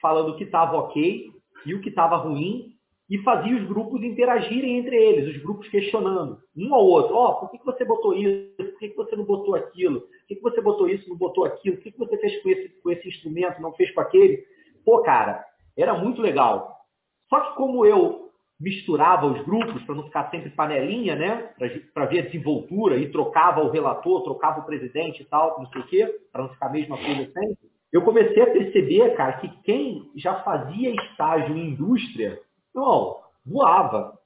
[0.00, 1.30] falando o que estava ok
[1.64, 2.74] e o que estava ruim,
[3.08, 7.16] e fazia os grupos interagirem entre eles, os grupos questionando, um ao outro.
[7.16, 8.54] Ó, oh, por que, que você botou isso?
[8.56, 10.00] Por que, que você não botou aquilo?
[10.00, 11.76] Por que, que você botou isso não botou aquilo?
[11.76, 14.44] O que, que você fez com esse, com esse instrumento, não fez com aquele?
[14.84, 15.44] Pô, cara,
[15.76, 16.76] era muito legal.
[17.28, 18.29] Só que como eu
[18.60, 21.50] misturava os grupos para não ficar sempre panelinha, né?
[21.94, 25.80] Para ver a desenvoltura e trocava o relator, trocava o presidente e tal, não sei
[25.80, 27.70] o quê, para não ficar a mesma coisa sempre.
[27.92, 32.38] Eu comecei a perceber, cara, que quem já fazia estágio em indústria,
[32.74, 34.18] não, voava.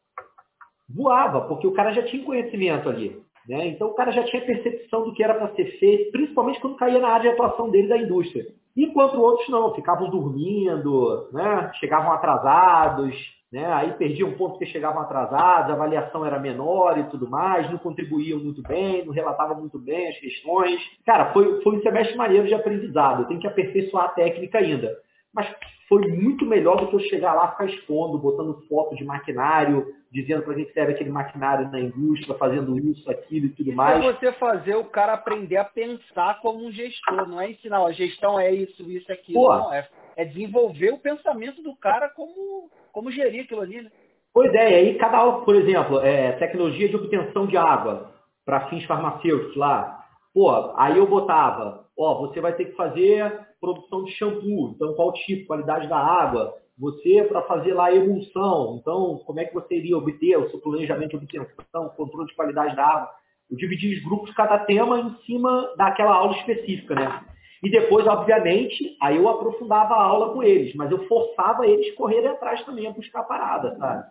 [0.88, 3.22] Voava, porque o cara já tinha conhecimento ali.
[3.48, 3.68] Né?
[3.68, 6.98] Então o cara já tinha percepção do que era para ser feito, principalmente quando caía
[6.98, 8.46] na área de atuação dele da indústria.
[8.76, 11.70] Enquanto outros não, ficavam dormindo, né?
[11.74, 13.14] chegavam atrasados,
[13.54, 13.72] né?
[13.72, 18.40] Aí perdiam pontos porque chegavam atrasados, a avaliação era menor e tudo mais, não contribuíam
[18.40, 20.80] muito bem, não relatavam muito bem as questões.
[21.06, 23.22] Cara, foi, foi um semestre maneiro de aprendizado.
[23.22, 24.98] Eu tenho que aperfeiçoar a técnica ainda.
[25.32, 25.46] Mas
[25.88, 30.42] foi muito melhor do que eu chegar lá, ficar expondo, botando foto de maquinário, dizendo
[30.42, 34.04] para gente serve aquele maquinário na indústria, fazendo isso, aquilo e tudo mais.
[34.04, 37.92] É você fazer o cara aprender a pensar como um gestor, não é ensinar, a
[37.92, 39.40] gestão é isso, isso, aquilo.
[39.40, 43.90] Pô, não, é, é desenvolver o pensamento do cara como como gerir aquilo ali, né?
[44.32, 48.12] Pois é, aí cada aula, por exemplo, é, tecnologia de obtenção de água
[48.46, 50.00] para fins farmacêuticos lá.
[50.32, 55.12] Pô, aí eu botava, ó, você vai ter que fazer produção de shampoo, então qual
[55.12, 59.76] tipo, qualidade da água, você para fazer lá a emulsão, então como é que você
[59.76, 63.10] iria obter o seu planejamento de obtenção, controle de qualidade da água.
[63.50, 67.24] Eu dividi os grupos, cada tema em cima daquela aula específica, né?
[67.64, 71.96] E depois, obviamente, aí eu aprofundava a aula com eles, mas eu forçava eles a
[71.96, 74.04] correrem atrás também, a buscar a parada, sabe?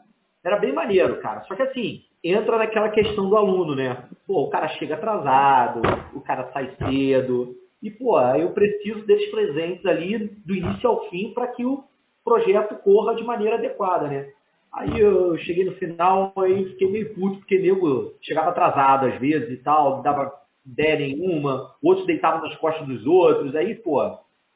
[0.43, 1.43] Era bem maneiro, cara.
[1.43, 4.06] Só que assim, entra naquela questão do aluno, né?
[4.26, 5.82] Pô, o cara chega atrasado,
[6.16, 7.56] o cara sai cedo.
[7.82, 11.84] E, pô, eu preciso deles presentes ali do início ao fim para que o
[12.26, 14.30] projeto corra de maneira adequada, né?
[14.74, 19.51] Aí eu cheguei no final e fiquei meio puto, porque nego chegava atrasado às vezes
[19.51, 20.34] e tal, dava
[20.66, 24.01] ideia nenhuma, outros deitavam nas costas dos outros, aí, pô,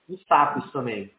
[0.09, 1.11] um saco isso também.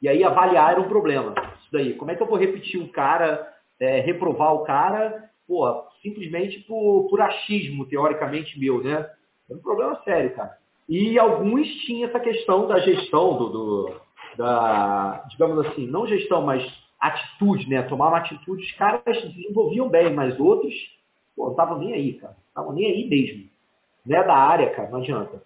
[0.00, 1.34] E aí avaliar era um problema.
[1.60, 1.94] Isso daí.
[1.94, 3.46] Como é que eu vou repetir um cara,
[3.78, 9.08] é, reprovar o cara, pô, simplesmente por, por achismo, teoricamente, meu, né?
[9.50, 10.56] É um problema sério, cara.
[10.88, 14.00] E alguns tinham essa questão da gestão, do, do
[14.36, 16.66] da, digamos assim, não gestão, mas
[16.98, 17.82] atitude, né?
[17.82, 19.02] Tomar uma atitude, os caras
[19.34, 20.74] desenvolviam bem, mas outros,
[21.36, 22.36] pô, não estavam nem aí, cara.
[22.48, 23.51] Estavam nem aí mesmo
[24.04, 25.42] não é da área, cara, não adianta.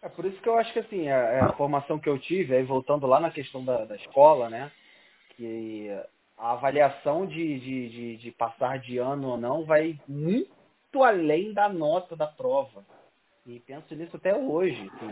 [0.00, 2.62] É por isso que eu acho que assim, a, a formação que eu tive, aí
[2.62, 4.70] voltando lá na questão da, da escola, né?
[5.36, 5.90] Que
[6.36, 11.68] a avaliação de, de, de, de, passar de ano ou não vai muito além da
[11.68, 12.84] nota da prova.
[13.44, 14.88] E penso nisso até hoje.
[14.94, 15.08] Assim,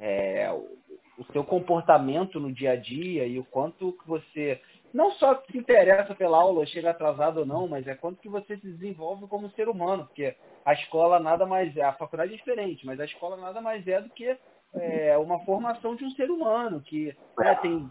[0.00, 0.78] é, o,
[1.18, 4.60] o seu comportamento no dia a dia e o quanto que você
[4.92, 8.56] não só se interessa pela aula, chega atrasado ou não, mas é quanto que você
[8.56, 10.34] se desenvolve como ser humano, porque
[10.64, 14.00] a escola nada mais é, a faculdade é diferente, mas a escola nada mais é
[14.00, 14.36] do que
[14.74, 17.90] é, uma formação de um ser humano, que né, tem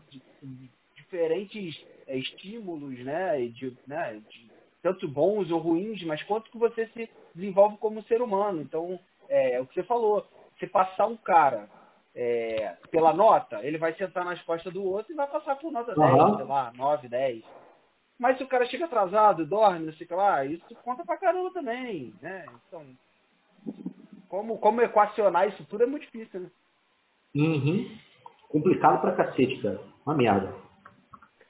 [0.95, 6.87] diferentes é, estímulos, né, de, né, de, tanto bons ou ruins, mas quanto que você
[6.87, 8.61] se desenvolve como ser humano.
[8.61, 8.99] Então,
[9.29, 10.25] é, o que você falou,
[10.57, 11.69] você passar um cara
[12.15, 15.97] é, pela nota, ele vai sentar nas costas do outro e vai passar por nota
[15.99, 16.27] uhum.
[16.27, 17.43] 10, sei lá, 9, 10.
[18.19, 21.17] Mas se o cara chega atrasado, dorme, não sei o que lá, isso conta pra
[21.17, 22.45] caramba também, né?
[22.67, 22.85] Então,
[24.29, 26.51] como, como equacionar isso tudo é muito difícil, né?
[27.35, 27.97] Uhum.
[28.49, 29.79] Complicado pra cacete, cara.
[30.05, 30.53] Uma merda.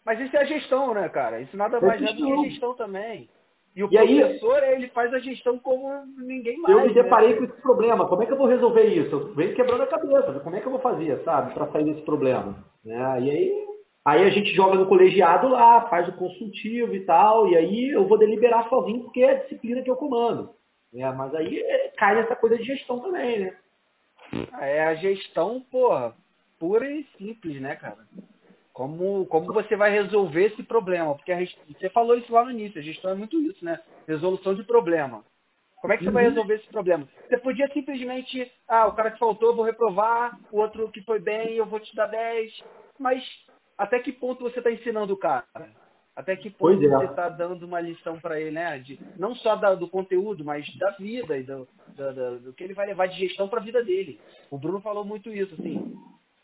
[0.05, 1.41] Mas isso é a gestão, né, cara?
[1.41, 3.29] Isso nada mais é do que gestão também.
[3.75, 6.75] E o e professor, aí, ele faz a gestão como ninguém mais.
[6.75, 6.93] Eu me né?
[6.93, 7.37] deparei né?
[7.37, 8.07] com esse problema.
[8.07, 9.15] Como é que eu vou resolver isso?
[9.15, 10.39] Eu venho quebrando a cabeça.
[10.41, 12.55] Como é que eu vou fazer, sabe, para sair desse problema?
[12.85, 13.65] É, e aí,
[14.03, 18.05] aí a gente joga no colegiado lá, faz o consultivo e tal, e aí eu
[18.07, 20.49] vou deliberar sozinho porque é a disciplina que eu comando.
[20.93, 23.57] É, mas aí é, cai nessa coisa de gestão também, né?
[24.59, 26.13] É a gestão, porra,
[26.59, 27.99] pura e simples, né, cara?
[28.73, 31.13] Como, como você vai resolver esse problema?
[31.15, 33.79] Porque a, você falou isso lá no início, a gestão é muito isso, né?
[34.07, 35.23] Resolução de problema.
[35.81, 36.13] Como é que você uhum.
[36.13, 37.07] vai resolver esse problema?
[37.27, 41.19] Você podia simplesmente, ah, o cara que faltou eu vou reprovar, o outro que foi
[41.19, 42.63] bem eu vou te dar 10.
[42.99, 43.23] Mas
[43.77, 45.47] até que ponto você está ensinando o cara?
[46.15, 46.87] Até que ponto é.
[46.87, 48.77] você está dando uma lição para ele, né?
[48.77, 52.75] De, não só da, do conteúdo, mas da vida e do, do, do que ele
[52.75, 54.19] vai levar de gestão para a vida dele.
[54.51, 55.97] O Bruno falou muito isso, assim.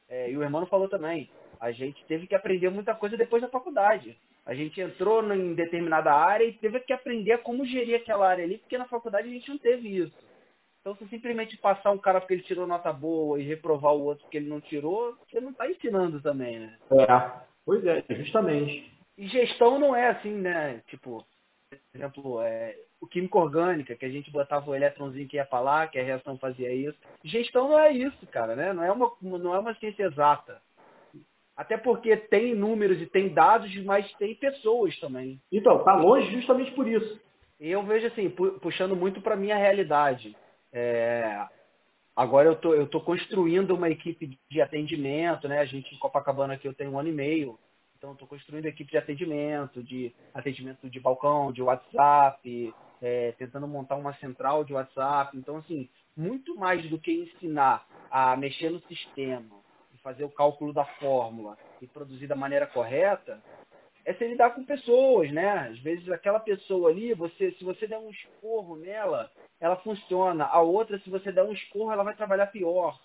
[0.10, 1.30] É, e o irmão falou também.
[1.60, 4.18] A gente teve que aprender muita coisa depois da faculdade.
[4.46, 8.58] A gente entrou em determinada área e teve que aprender como gerir aquela área ali,
[8.58, 10.14] porque na faculdade a gente não teve isso.
[10.82, 14.24] Então, se simplesmente passar um cara porque ele tirou nota boa e reprovar o outro
[14.24, 16.78] porque ele não tirou, você não está ensinando também, né?
[16.92, 18.90] É, pois é, justamente.
[19.18, 20.82] E gestão não é assim, né?
[20.88, 21.26] Tipo,
[21.70, 25.90] por exemplo, é, o química orgânica, que a gente botava o elétronzinho que ia falar,
[25.90, 26.98] que a reação fazia isso.
[27.24, 28.72] Gestão não é isso, cara, né?
[28.72, 30.62] Não é uma, não é uma ciência exata.
[31.58, 35.42] Até porque tem números e tem dados, mas tem pessoas também.
[35.52, 37.20] Então, tá longe justamente por isso.
[37.60, 40.38] E eu vejo assim, puxando muito para minha realidade.
[40.72, 41.44] É,
[42.16, 45.60] agora eu tô, eu tô construindo uma equipe de atendimento, né?
[45.60, 47.58] A gente em Copacabana aqui eu tenho um ano e meio.
[47.98, 53.96] Então estou construindo equipe de atendimento, de atendimento de balcão, de WhatsApp, é, tentando montar
[53.96, 55.36] uma central de WhatsApp.
[55.36, 59.57] Então, assim, muito mais do que ensinar a mexer no sistema,
[60.08, 63.44] fazer o cálculo da fórmula e produzir da maneira correta,
[64.06, 65.68] é se lidar com pessoas, né?
[65.70, 69.30] Às vezes aquela pessoa ali, você, se você der um esporro nela,
[69.60, 70.46] ela funciona.
[70.46, 72.98] A outra, se você der um esporro, ela vai trabalhar pior.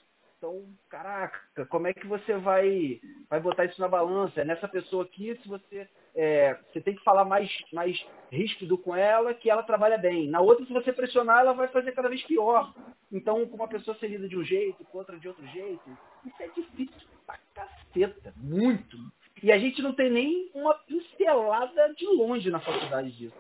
[0.43, 4.45] Então, caraca, como é que você vai, vai botar isso na balança?
[4.45, 9.33] Nessa pessoa aqui, se você, é, você tem que falar mais, mais ríspido com ela,
[9.35, 10.29] que ela trabalha bem.
[10.29, 12.75] Na outra, se você pressionar, ela vai fazer cada vez pior.
[13.13, 16.43] Então, com uma pessoa ser lida de um jeito, com outra de outro jeito, isso
[16.43, 18.97] é difícil pra caceta, muito.
[19.45, 23.39] E a gente não tem nem uma pincelada de longe na faculdade disso.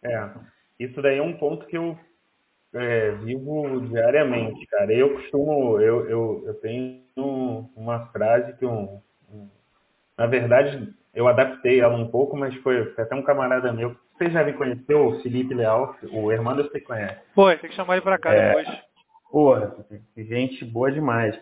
[0.00, 0.30] É,
[0.78, 1.98] isso daí é um ponto que eu
[2.76, 4.92] é, vivo diariamente, cara.
[4.92, 9.00] Eu costumo, eu, eu, eu tenho uma frase que um,
[9.32, 9.48] um,
[10.16, 13.96] na verdade, eu adaptei ela um pouco, mas foi, foi até um camarada meu.
[14.16, 17.20] Vocês já me conheceu, o Felipe Leal, o Hermano você conhece.
[17.34, 18.78] Foi, tem que chamar ele para cá é, depois.
[19.30, 19.74] Porra,
[20.16, 21.38] gente boa demais.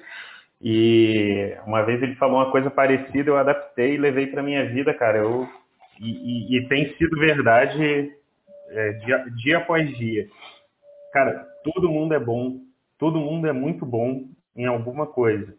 [0.62, 4.94] E uma vez ele falou uma coisa parecida, eu adaptei e levei para minha vida,
[4.94, 5.18] cara.
[5.18, 5.48] Eu,
[6.00, 8.12] e, e, e tem sido verdade
[8.70, 10.28] é, dia, dia após dia
[11.14, 12.58] cara, todo mundo é bom,
[12.98, 14.24] todo mundo é muito bom
[14.56, 15.54] em alguma coisa.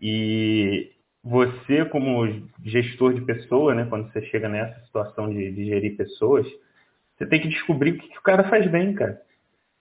[0.00, 0.92] E
[1.24, 2.24] você, como
[2.62, 6.46] gestor de pessoa, né, quando você chega nessa situação de, de gerir pessoas,
[7.18, 9.20] você tem que descobrir o que, que o cara faz bem, cara.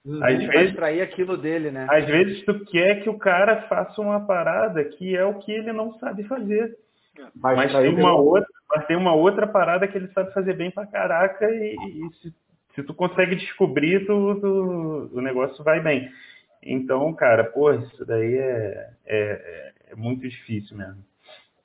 [0.04, 0.24] Uhum.
[0.24, 1.86] Às vezes, extrair aquilo dele, né?
[1.88, 5.72] Às vezes tu quer que o cara faça uma parada que é o que ele
[5.72, 6.76] não sabe fazer.
[7.36, 10.72] Mas, mas tem uma outra, mas tem uma outra parada que ele sabe fazer bem
[10.72, 12.34] pra caraca e, e se
[12.76, 16.12] se tu consegue descobrir, tu, tu, o negócio vai bem.
[16.62, 21.04] Então, cara, pô, isso daí é, é, é muito difícil mesmo.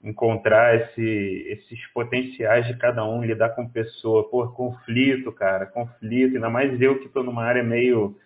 [0.03, 6.49] Encontrar esse, esses potenciais de cada um, lidar com pessoa, pô, conflito, cara, conflito, ainda
[6.49, 8.17] mais eu que estou numa área meio,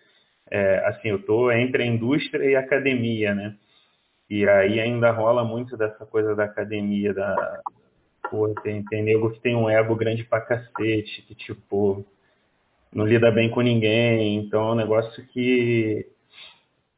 [0.49, 3.55] é, assim, eu tô entre a indústria e a academia, né?
[4.29, 7.61] E aí ainda rola muito dessa coisa da academia, da,
[8.29, 12.05] pô, tem, tem nego que tem um ego grande pra cacete, que tipo,
[12.95, 14.37] não lida bem com ninguém.
[14.37, 16.07] Então é um negócio que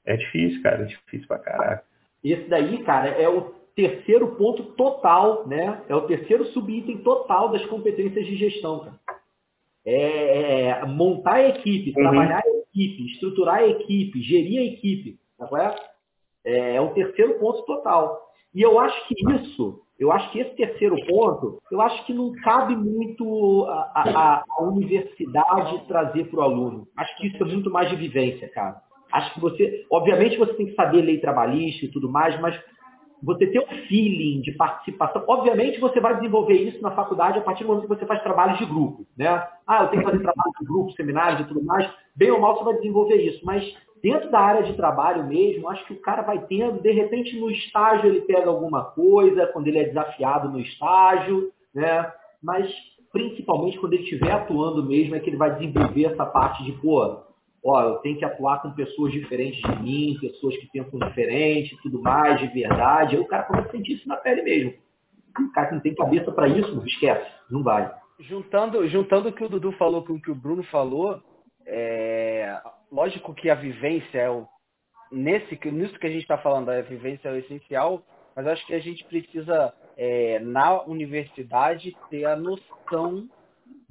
[0.05, 1.83] é difícil, cara, é difícil pra caraca.
[2.23, 5.81] Esse daí, cara, é o terceiro ponto total, né?
[5.89, 8.99] É o terceiro subitem total das competências de gestão, cara.
[9.83, 12.03] É, é montar a equipe, uhum.
[12.03, 15.75] trabalhar a equipe, estruturar a equipe, gerir a equipe, tá
[16.43, 16.75] é?
[16.75, 18.26] é o terceiro ponto total.
[18.53, 22.31] E eu acho que isso eu acho que esse terceiro ponto, eu acho que não
[22.43, 26.87] cabe muito a, a, a universidade trazer para o aluno.
[26.95, 28.79] Acho que isso é muito mais de vivência, cara.
[29.11, 32.59] Acho que você, obviamente, você tem que saber lei trabalhista e tudo mais, mas
[33.23, 35.23] você ter um feeling de participação.
[35.27, 38.59] Obviamente, você vai desenvolver isso na faculdade a partir do momento que você faz trabalhos
[38.59, 39.47] de grupo, né?
[39.65, 41.89] Ah, eu tenho que fazer trabalho de grupo, seminários e tudo mais.
[42.15, 43.75] Bem ou mal, você vai desenvolver isso, mas
[44.07, 47.51] dentro da área de trabalho mesmo, acho que o cara vai tendo, de repente no
[47.51, 52.09] estágio ele pega alguma coisa, quando ele é desafiado no estágio, né?
[52.41, 52.73] Mas
[53.11, 57.21] principalmente quando ele estiver atuando mesmo é que ele vai desenvolver essa parte de, pô,
[57.65, 62.01] ó, eu tenho que atuar com pessoas diferentes de mim, pessoas que pensam diferente, tudo
[62.01, 63.17] mais, de verdade.
[63.17, 64.73] Aí o cara começa a sentir isso na pele mesmo.
[65.37, 67.91] O cara que não tem cabeça para isso, esquece, não vai.
[68.21, 71.21] Juntando, juntando o que o Dudu falou com o que o Bruno falou,
[71.67, 72.59] é,
[72.91, 74.47] lógico que a vivência é o,
[75.11, 78.01] nesse, nisso que a gente está falando, a vivência é o essencial,
[78.35, 83.27] mas acho que a gente precisa, é, na universidade, ter a noção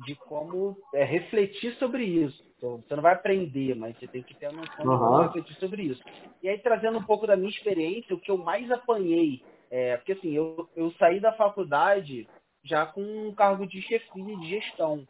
[0.04, 2.44] de como é, refletir sobre isso.
[2.56, 4.92] Então, você não vai aprender, mas você tem que ter a noção uhum.
[4.92, 6.02] de como refletir sobre isso.
[6.42, 10.12] E aí, trazendo um pouco da minha experiência, o que eu mais apanhei, é, porque
[10.12, 12.26] assim, eu, eu saí da faculdade
[12.64, 15.06] já com um cargo de chefia de gestão.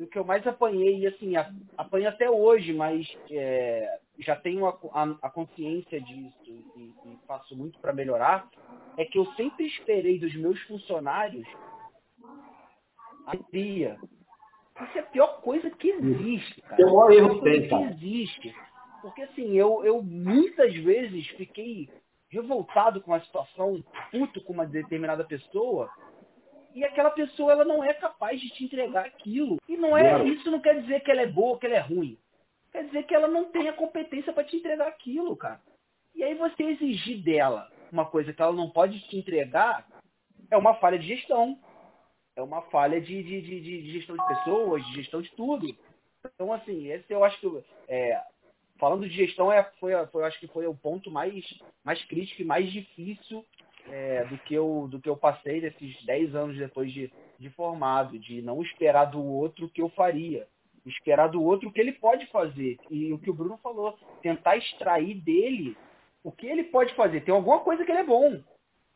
[0.00, 1.34] E o que eu mais apanhei, e assim,
[1.76, 7.54] apanho até hoje, mas é, já tenho a, a, a, consciência disso e, e faço
[7.54, 8.48] muito para melhorar,
[8.96, 11.46] é que eu sempre esperei dos meus funcionários
[13.26, 13.98] a alegria.
[14.84, 16.80] Isso é a pior coisa que existe, cara.
[16.80, 18.56] É maior erro que tem, que existe.
[19.02, 21.90] Porque assim, eu, eu muitas vezes fiquei
[22.30, 25.90] revoltado com a situação, puto com uma determinada pessoa,
[26.74, 29.58] e aquela pessoa ela não é capaz de te entregar aquilo.
[29.68, 32.18] E não é isso não quer dizer que ela é boa, que ela é ruim.
[32.72, 35.60] Quer dizer que ela não tem a competência para te entregar aquilo, cara.
[36.14, 39.86] E aí você exigir dela uma coisa que ela não pode te entregar
[40.50, 41.58] é uma falha de gestão.
[42.36, 45.66] É uma falha de, de, de, de gestão de pessoas, de gestão de tudo.
[46.24, 47.64] Então, assim, esse eu acho que.
[47.88, 48.22] É,
[48.78, 51.44] falando de gestão, é, foi, foi, eu acho que foi o ponto mais,
[51.84, 53.44] mais crítico e mais difícil
[53.90, 58.18] é, do, que eu, do que eu passei desses 10 anos depois de, de formado,
[58.18, 60.46] de não esperar do outro o que eu faria,
[60.86, 62.78] esperar do outro o que ele pode fazer.
[62.90, 65.76] E o que o Bruno falou, tentar extrair dele
[66.22, 67.22] o que ele pode fazer.
[67.22, 68.40] Tem alguma coisa que ele é bom.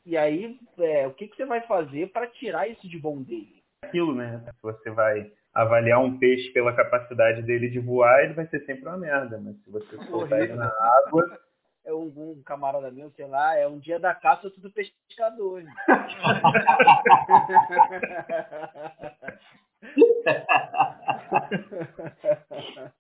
[0.07, 3.63] E aí, é, o que, que você vai fazer para tirar isso de bom dele?
[3.83, 4.43] Aquilo, né?
[4.45, 8.87] Se você vai avaliar um peixe pela capacidade dele de voar, ele vai ser sempre
[8.87, 9.41] uma merda.
[9.43, 11.39] Mas se você soltar ele na água,
[11.85, 15.63] é um, um, camarada meu, sei lá, é um dia da caça, tudo pescador.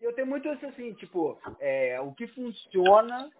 [0.00, 3.30] eu tenho muito isso assim, tipo, é, o que funciona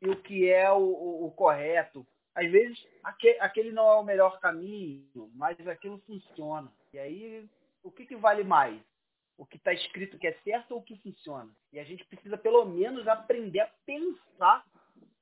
[0.00, 2.06] e o que é o, o, o correto.
[2.34, 6.72] Às vezes, aquele, aquele, não é o melhor caminho, mas aquilo funciona.
[6.92, 7.48] E aí,
[7.82, 8.80] o que, que vale mais?
[9.42, 11.50] O que está escrito que é certo ou o que funciona.
[11.72, 14.64] E a gente precisa, pelo menos, aprender a pensar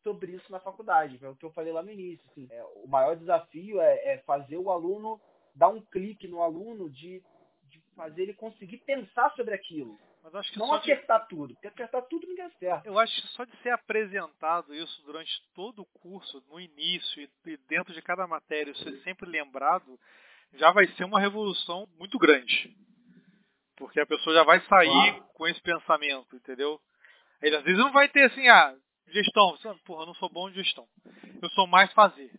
[0.03, 1.19] sobre isso na faculdade.
[1.23, 2.23] É o que eu falei lá no início.
[2.31, 5.19] Assim, é, o maior desafio é, é, fazer o aluno
[5.55, 7.23] dar um clique no aluno de,
[7.65, 9.99] de fazer ele conseguir pensar sobre aquilo.
[10.23, 11.29] Mas acho que não acertar de...
[11.31, 12.87] tudo, porque acertar tudo ninguém acerta.
[12.87, 17.57] Eu acho que só de ser apresentado isso durante todo o curso, no início e
[17.67, 19.99] dentro de cada matéria, ser sempre lembrado,
[20.53, 22.77] já vai ser uma revolução muito grande.
[23.81, 26.79] Porque a pessoa já vai sair com esse pensamento, entendeu?
[27.41, 28.77] Ele às vezes não vai ter assim, ah,
[29.09, 29.57] gestão,
[29.87, 30.87] porra, eu não sou bom de gestão.
[31.43, 32.31] Eu sou mais fazer.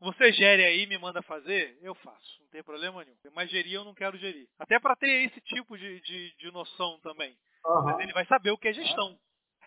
[0.00, 3.16] Você gere aí me manda fazer, eu faço, não tem problema nenhum.
[3.34, 4.48] Mas gerir eu não quero gerir.
[4.58, 7.36] Até para ter esse tipo de, de, de noção também.
[7.66, 7.84] Uhum.
[7.84, 9.18] Mas ele vai saber o que é gestão.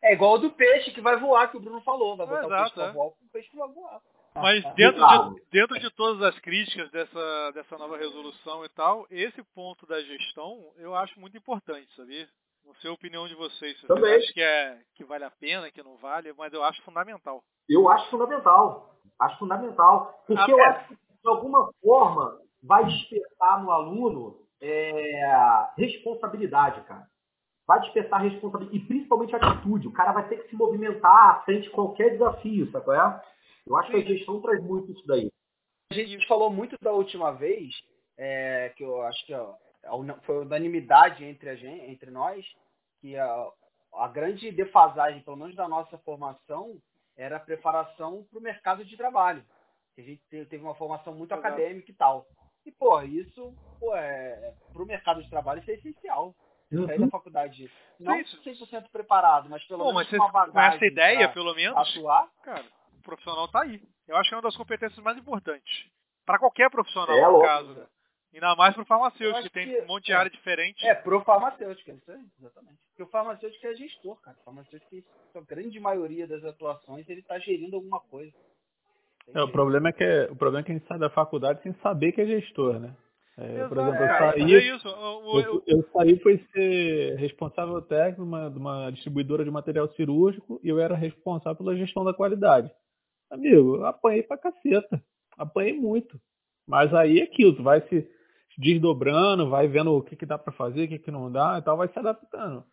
[0.01, 2.17] É igual o do peixe que vai voar, que o Bruno falou.
[2.17, 2.91] Vai botar Exato, o peixe pra é.
[2.93, 4.01] voar, o peixe vai voar.
[4.33, 9.43] Mas dentro de, dentro de todas as críticas dessa, dessa nova resolução e tal, esse
[9.53, 12.27] ponto da gestão eu acho muito importante, sabia?
[12.65, 13.77] Não sei a opinião de vocês.
[13.79, 14.03] Se Também.
[14.03, 17.43] Vocês que, é, que vale a pena, que não vale, mas eu acho fundamental.
[17.67, 18.95] Eu acho fundamental.
[19.19, 20.23] Acho fundamental.
[20.25, 27.05] Porque eu acho que, de alguma forma, vai despertar no aluno é, responsabilidade, cara.
[27.67, 28.77] Vai despertar responsabilidade.
[28.77, 29.87] E principalmente atitude.
[29.87, 33.21] O cara vai ter que se movimentar frente a qualquer desafio, sabe qual é?
[33.67, 35.31] Eu acho que a gestão traz muito isso daí.
[35.91, 37.73] A gente falou muito da última vez,
[38.17, 39.55] é, que eu acho que ó,
[40.23, 42.45] foi unanimidade entre, a gente, entre nós,
[43.01, 43.47] que a,
[43.95, 46.77] a grande defasagem, pelo menos da nossa formação,
[47.17, 49.43] era a preparação para o mercado de trabalho.
[49.97, 51.45] A gente teve uma formação muito Exato.
[51.45, 52.25] acadêmica e tal.
[52.65, 56.33] E, pô, isso pô, é, para o mercado de trabalho isso é essencial.
[56.71, 56.85] Uhum.
[56.87, 60.53] Sair da faculdade não 100% preparado, mas pelo pô, menos mas uma bagagem.
[60.53, 62.29] Com essa ideia, pelo menos, atuar.
[62.43, 62.63] Cara,
[63.01, 63.81] profissional está aí.
[64.07, 65.89] Eu acho que é uma das competências mais importantes.
[66.25, 67.73] Para qualquer profissional, é, no caso.
[67.73, 67.85] Né?
[68.33, 70.85] Ainda mais para o farmacêutico, que tem um monte de é, área diferente.
[70.85, 72.79] É, pro farmacêutico, é isso aí, exatamente.
[72.89, 74.37] Porque o farmacêutico é gestor, cara.
[74.39, 74.95] O farmacêutico,
[75.35, 78.33] a grande maioria das atuações, ele está gerindo alguma coisa.
[79.33, 81.73] É, o problema é que o problema é que a gente sai da faculdade sem
[81.75, 82.95] saber que é gestor, né?
[83.37, 84.87] É, por exemplo, eu saí, é isso.
[84.87, 89.87] Eu, eu, eu saí foi ser responsável técnico de uma, de uma distribuidora de material
[89.93, 92.69] cirúrgico e eu era responsável pela gestão da qualidade.
[93.31, 95.01] Amigo, apanhei pra caceta.
[95.37, 96.19] Apanhei muito.
[96.67, 98.07] Mas aí é aquilo, tu vai se
[98.57, 101.61] desdobrando, vai vendo o que, que dá para fazer, o que, que não dá e
[101.61, 102.63] tal, vai se adaptando.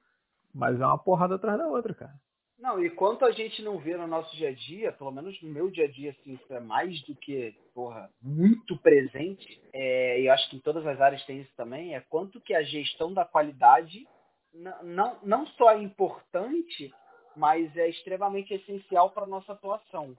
[0.52, 2.14] Mas é uma porrada atrás da outra, cara.
[2.58, 5.48] Não, e quanto a gente não vê no nosso dia a dia, pelo menos no
[5.48, 10.28] meu dia a dia, assim, isso é mais do que, porra, muito presente, é, e
[10.28, 13.24] acho que em todas as áreas tem isso também, é quanto que a gestão da
[13.24, 14.04] qualidade
[14.52, 16.92] não, não, não só é importante,
[17.36, 20.16] mas é extremamente essencial para nossa atuação.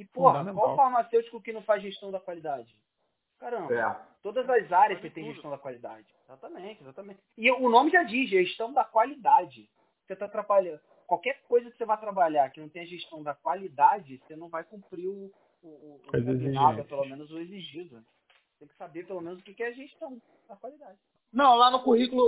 [0.00, 2.74] E, porra, qual farmacêutico que não faz gestão da qualidade?
[3.38, 3.96] Caramba, é.
[4.22, 6.06] todas as áreas você tem gestão da qualidade.
[6.24, 7.20] Exatamente, exatamente.
[7.36, 9.68] E o nome já diz, gestão da qualidade.
[10.06, 10.80] Você está atrapalhando.
[11.06, 14.64] Qualquer coisa que você vai trabalhar que não tenha gestão da qualidade, você não vai
[14.64, 15.30] cumprir o,
[15.62, 18.02] o, o, o pelo menos o exigido.
[18.58, 20.98] Tem que saber pelo menos o que é a gestão da qualidade.
[21.30, 22.26] Não, lá no currículo,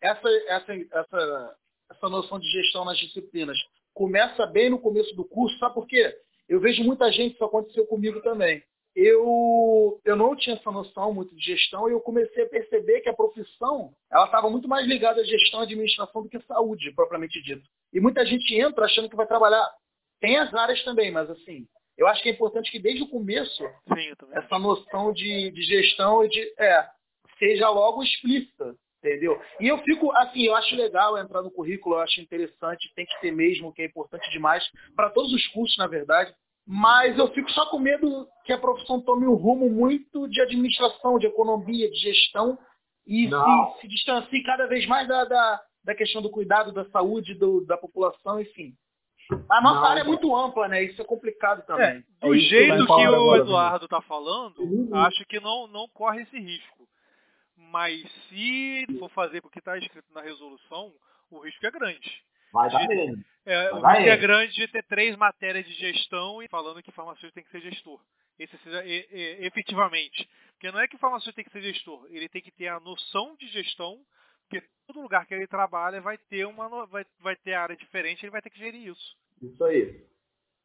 [0.00, 1.58] essa, essa, essa,
[1.90, 3.58] essa noção de gestão nas disciplinas
[3.92, 6.16] começa bem no começo do curso, sabe por quê?
[6.52, 8.62] Eu vejo muita gente, isso aconteceu comigo também.
[8.94, 13.08] Eu, eu não tinha essa noção muito de gestão e eu comecei a perceber que
[13.08, 16.92] a profissão ela estava muito mais ligada à gestão e administração do que à saúde,
[16.94, 17.66] propriamente dito.
[17.90, 19.66] E muita gente entra achando que vai trabalhar.
[20.20, 23.64] Tem as áreas também, mas assim, eu acho que é importante que desde o começo
[23.88, 26.86] Sim, essa noção de, de gestão e de, é,
[27.38, 29.40] seja logo explícita, entendeu?
[29.58, 33.20] E eu fico, assim, eu acho legal entrar no currículo, eu acho interessante, tem que
[33.22, 34.62] ter mesmo, que é importante demais,
[34.94, 36.30] para todos os cursos, na verdade,
[36.66, 41.18] mas eu fico só com medo que a profissão tome um rumo muito de administração,
[41.18, 42.58] de economia, de gestão,
[43.06, 47.34] e se, se, distancie cada vez mais da, da, da questão do cuidado da saúde
[47.34, 48.74] do, da população, enfim.
[49.48, 50.82] A nossa não, área é muito ampla, né?
[50.84, 52.04] Isso é complicado também.
[52.20, 54.94] É, do é jeito que, que o Eduardo está falando, uhum.
[54.94, 56.88] acho que não, não corre esse risco.
[57.56, 60.92] Mas se for fazer porque está escrito na resolução,
[61.30, 62.22] o risco é grande.
[62.52, 63.24] Vai dar mesmo.
[63.44, 67.34] É, o risco é grande de ter três matérias de gestão e falando que farmacêutico
[67.34, 68.00] tem que ser gestor.
[68.38, 70.28] Esse seja, e, e, efetivamente.
[70.52, 72.78] Porque não é que o farmacêutico tem que ser gestor, ele tem que ter a
[72.78, 73.98] noção de gestão
[74.52, 78.32] porque todo lugar que ele trabalha vai ter uma vai, vai ter área diferente, ele
[78.32, 79.16] vai ter que gerir isso.
[79.40, 80.04] Isso aí.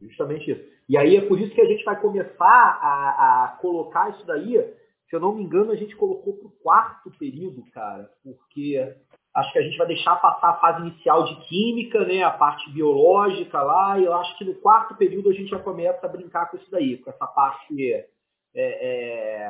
[0.01, 0.61] Justamente isso.
[0.89, 4.55] E aí é por isso que a gente vai começar a, a colocar isso daí.
[5.09, 8.77] Se eu não me engano, a gente colocou para o quarto período, cara, porque
[9.35, 12.69] acho que a gente vai deixar passar a fase inicial de química, né, a parte
[12.71, 16.49] biológica lá, e eu acho que no quarto período a gente já começa a brincar
[16.49, 18.07] com isso daí, com essa parte é,
[18.55, 19.49] é,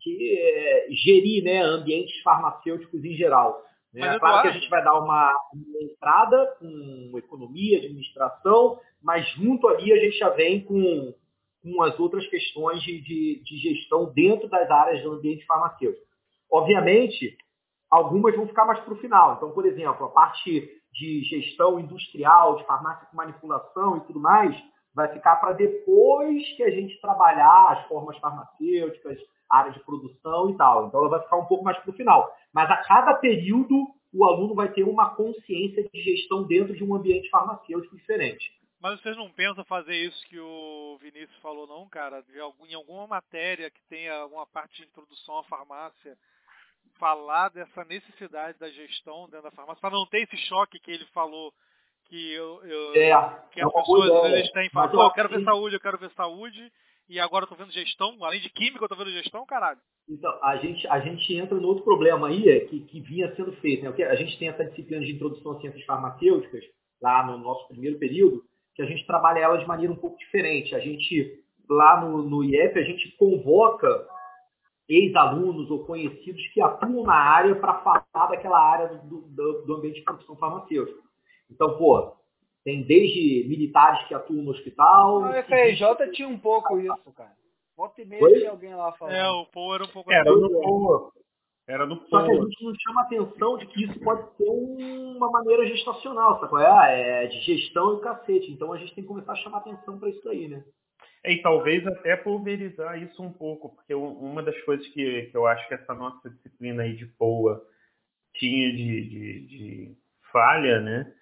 [0.00, 3.62] de é, gerir né, ambientes farmacêuticos em geral.
[3.92, 4.14] Né?
[4.14, 9.68] É claro que a gente vai dar uma, uma, entrada com economia, administração, mas junto
[9.68, 11.14] ali a gente já vem com,
[11.62, 16.04] com as outras questões de, de, de gestão dentro das áreas do ambiente farmacêutico.
[16.50, 17.36] Obviamente,
[17.90, 19.34] algumas vão ficar mais para o final.
[19.36, 24.56] Então, por exemplo, a parte de gestão industrial, de farmácia com manipulação e tudo mais,
[24.94, 29.18] vai ficar para depois que a gente trabalhar as formas farmacêuticas,
[29.48, 30.86] área de produção e tal.
[30.86, 32.34] Então ela vai ficar um pouco mais para o final.
[32.52, 36.94] Mas a cada período o aluno vai ter uma consciência de gestão dentro de um
[36.94, 38.50] ambiente farmacêutico diferente.
[38.80, 42.22] Mas vocês não pensam fazer isso que o Vinícius falou, não, cara?
[42.22, 46.16] De algum, em alguma matéria que tenha alguma parte de introdução à farmácia,
[46.98, 51.06] falar dessa necessidade da gestão dentro da farmácia, para não ter esse choque que ele
[51.06, 51.52] falou
[52.08, 53.10] que eu, eu é,
[53.50, 56.72] que as pessoas às vezes têm falam, eu quero ver saúde, eu quero ver saúde,
[57.08, 59.78] e agora eu tô vendo gestão, além de química, eu tô vendo gestão, caralho.
[60.08, 63.52] Então, a gente, a gente entra no outro problema aí, é, que, que vinha sendo
[63.54, 63.84] feito.
[63.84, 64.04] Né?
[64.04, 66.64] A gente tem essa disciplina de introdução a ciências farmacêuticas,
[67.00, 68.42] lá no nosso primeiro período,
[68.74, 70.74] que a gente trabalha ela de maneira um pouco diferente.
[70.74, 74.06] A gente, lá no, no IEP, a gente convoca
[74.88, 79.96] ex-alunos ou conhecidos que atuam na área para falar daquela área do, do, do ambiente
[79.96, 81.00] de produção farmacêutica.
[81.50, 82.16] Então, pô,
[82.64, 85.24] tem desde militares que atuam no hospital.
[85.24, 87.32] A FRJ tinha um pouco isso, cara.
[87.76, 89.14] Volta e meia tinha alguém lá falando.
[89.14, 91.12] É, o Paul era um pouco Era no Paul.
[91.68, 95.30] Era no Só que a gente não chama atenção de que isso pode ser uma
[95.30, 96.62] maneira gestacional, sabe?
[96.62, 98.52] É, é de gestão e cacete.
[98.52, 100.64] Então a gente tem que começar a chamar atenção para isso aí, né?
[101.26, 105.46] É, e talvez até pulverizar isso um pouco, porque uma das coisas que, que eu
[105.46, 107.60] acho que essa nossa disciplina aí de POA
[108.34, 109.96] tinha de, de, de
[110.30, 111.12] falha, né?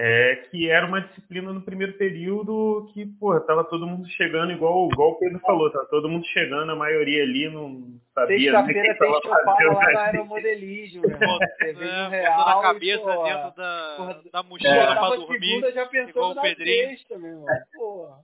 [0.00, 4.88] é, que era uma disciplina no primeiro período que, porra, tava todo mundo chegando, igual,
[4.92, 9.20] igual o Pedro falou, tava todo mundo chegando, a maioria ali não sabia que tava
[9.20, 9.74] fazendo.
[9.74, 11.38] lá no aeromodelismo, meu irmão.
[11.60, 14.86] é, real, na cabeça pô, dentro da, porra, da mochila é.
[14.86, 16.88] pra dormir, segunda, já igual o Pedrinho.
[16.90, 17.46] Sexta, meu irmão.
[17.74, 18.18] Porra.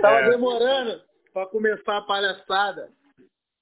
[0.00, 0.30] Tava é.
[0.30, 1.00] demorando
[1.32, 2.90] pra começar a palhaçada.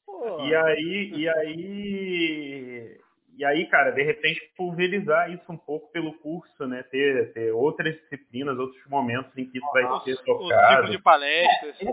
[0.07, 0.47] Porra.
[0.47, 3.01] E aí, e aí
[3.41, 6.83] e aí, cara, de repente pulverizar isso um pouco pelo curso, né?
[6.91, 10.83] Ter, ter outras disciplinas, outros momentos em que isso vai Nossa, ser tocado.
[10.83, 11.93] Tipo de palestras, é,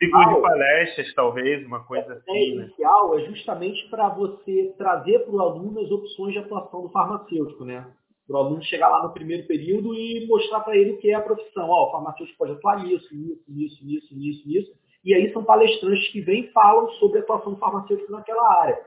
[0.00, 2.30] Tipo de palestras, talvez, uma coisa assim.
[2.32, 3.22] A ideia inicial né?
[3.22, 7.86] é justamente para você trazer para o aluno as opções de atuação do farmacêutico, né?
[8.28, 11.14] Para o aluno chegar lá no primeiro período e mostrar para ele o que é
[11.14, 11.68] a profissão.
[11.70, 14.72] Ó, o farmacêutico pode atuar nisso, nisso, nisso, nisso, nisso, nisso.
[15.02, 18.78] E aí são palestrantes que vêm e falam sobre a atuação do farmacêutico naquela área.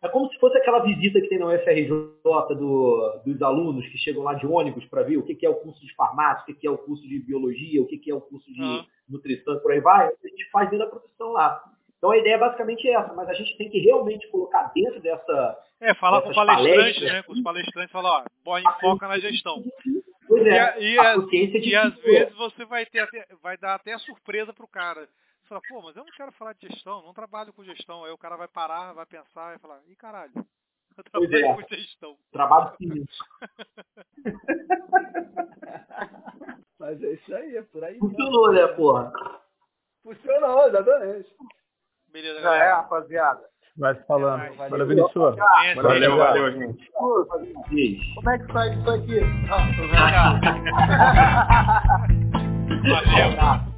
[0.00, 1.90] É como se fosse aquela visita que tem na UFRJ
[2.54, 5.56] do, dos alunos que chegam lá de ônibus para ver o que, que, é o
[5.56, 8.14] curso de farmácia, o que, que, é o curso de biologia, o que, que é
[8.14, 8.84] o curso de uhum.
[9.08, 10.06] nutrição, por aí vai.
[10.06, 11.64] A gente faz dentro da profissão lá.
[11.98, 15.58] Então a ideia é basicamente essa, mas a gente tem que realmente colocar dentro dessa.
[15.80, 17.22] É, falar com palestrantes, né?
[17.24, 19.64] Com os palestrantes falar, ó, põe foca na gestão.
[20.28, 23.98] Pois é, e, e, a, e às vezes você vai, ter até, vai dar até
[23.98, 25.08] surpresa pro cara.
[25.42, 28.04] Você fala, pô, mas eu não quero falar de gestão, não trabalho com gestão.
[28.04, 30.32] Aí o cara vai parar, vai pensar e falar, ih caralho,
[30.96, 31.54] eu trabalho é.
[31.54, 32.16] com gestão.
[32.30, 33.04] Trabalho sim.
[36.78, 37.98] mas é isso aí, é por aí.
[37.98, 39.12] Funcionou, né, porra?
[40.04, 41.28] Funcionou, exatamente.
[42.12, 42.64] Beleza, galera.
[42.64, 43.40] É, rapaziada.
[43.78, 44.42] Vai se falando.
[44.56, 45.36] Valeu, Vinicius.
[45.36, 46.90] Valeu, valeu, valeu, gente.
[48.14, 49.20] Como é que sai isso aqui?
[49.50, 49.68] Ah,
[52.82, 53.77] valeu.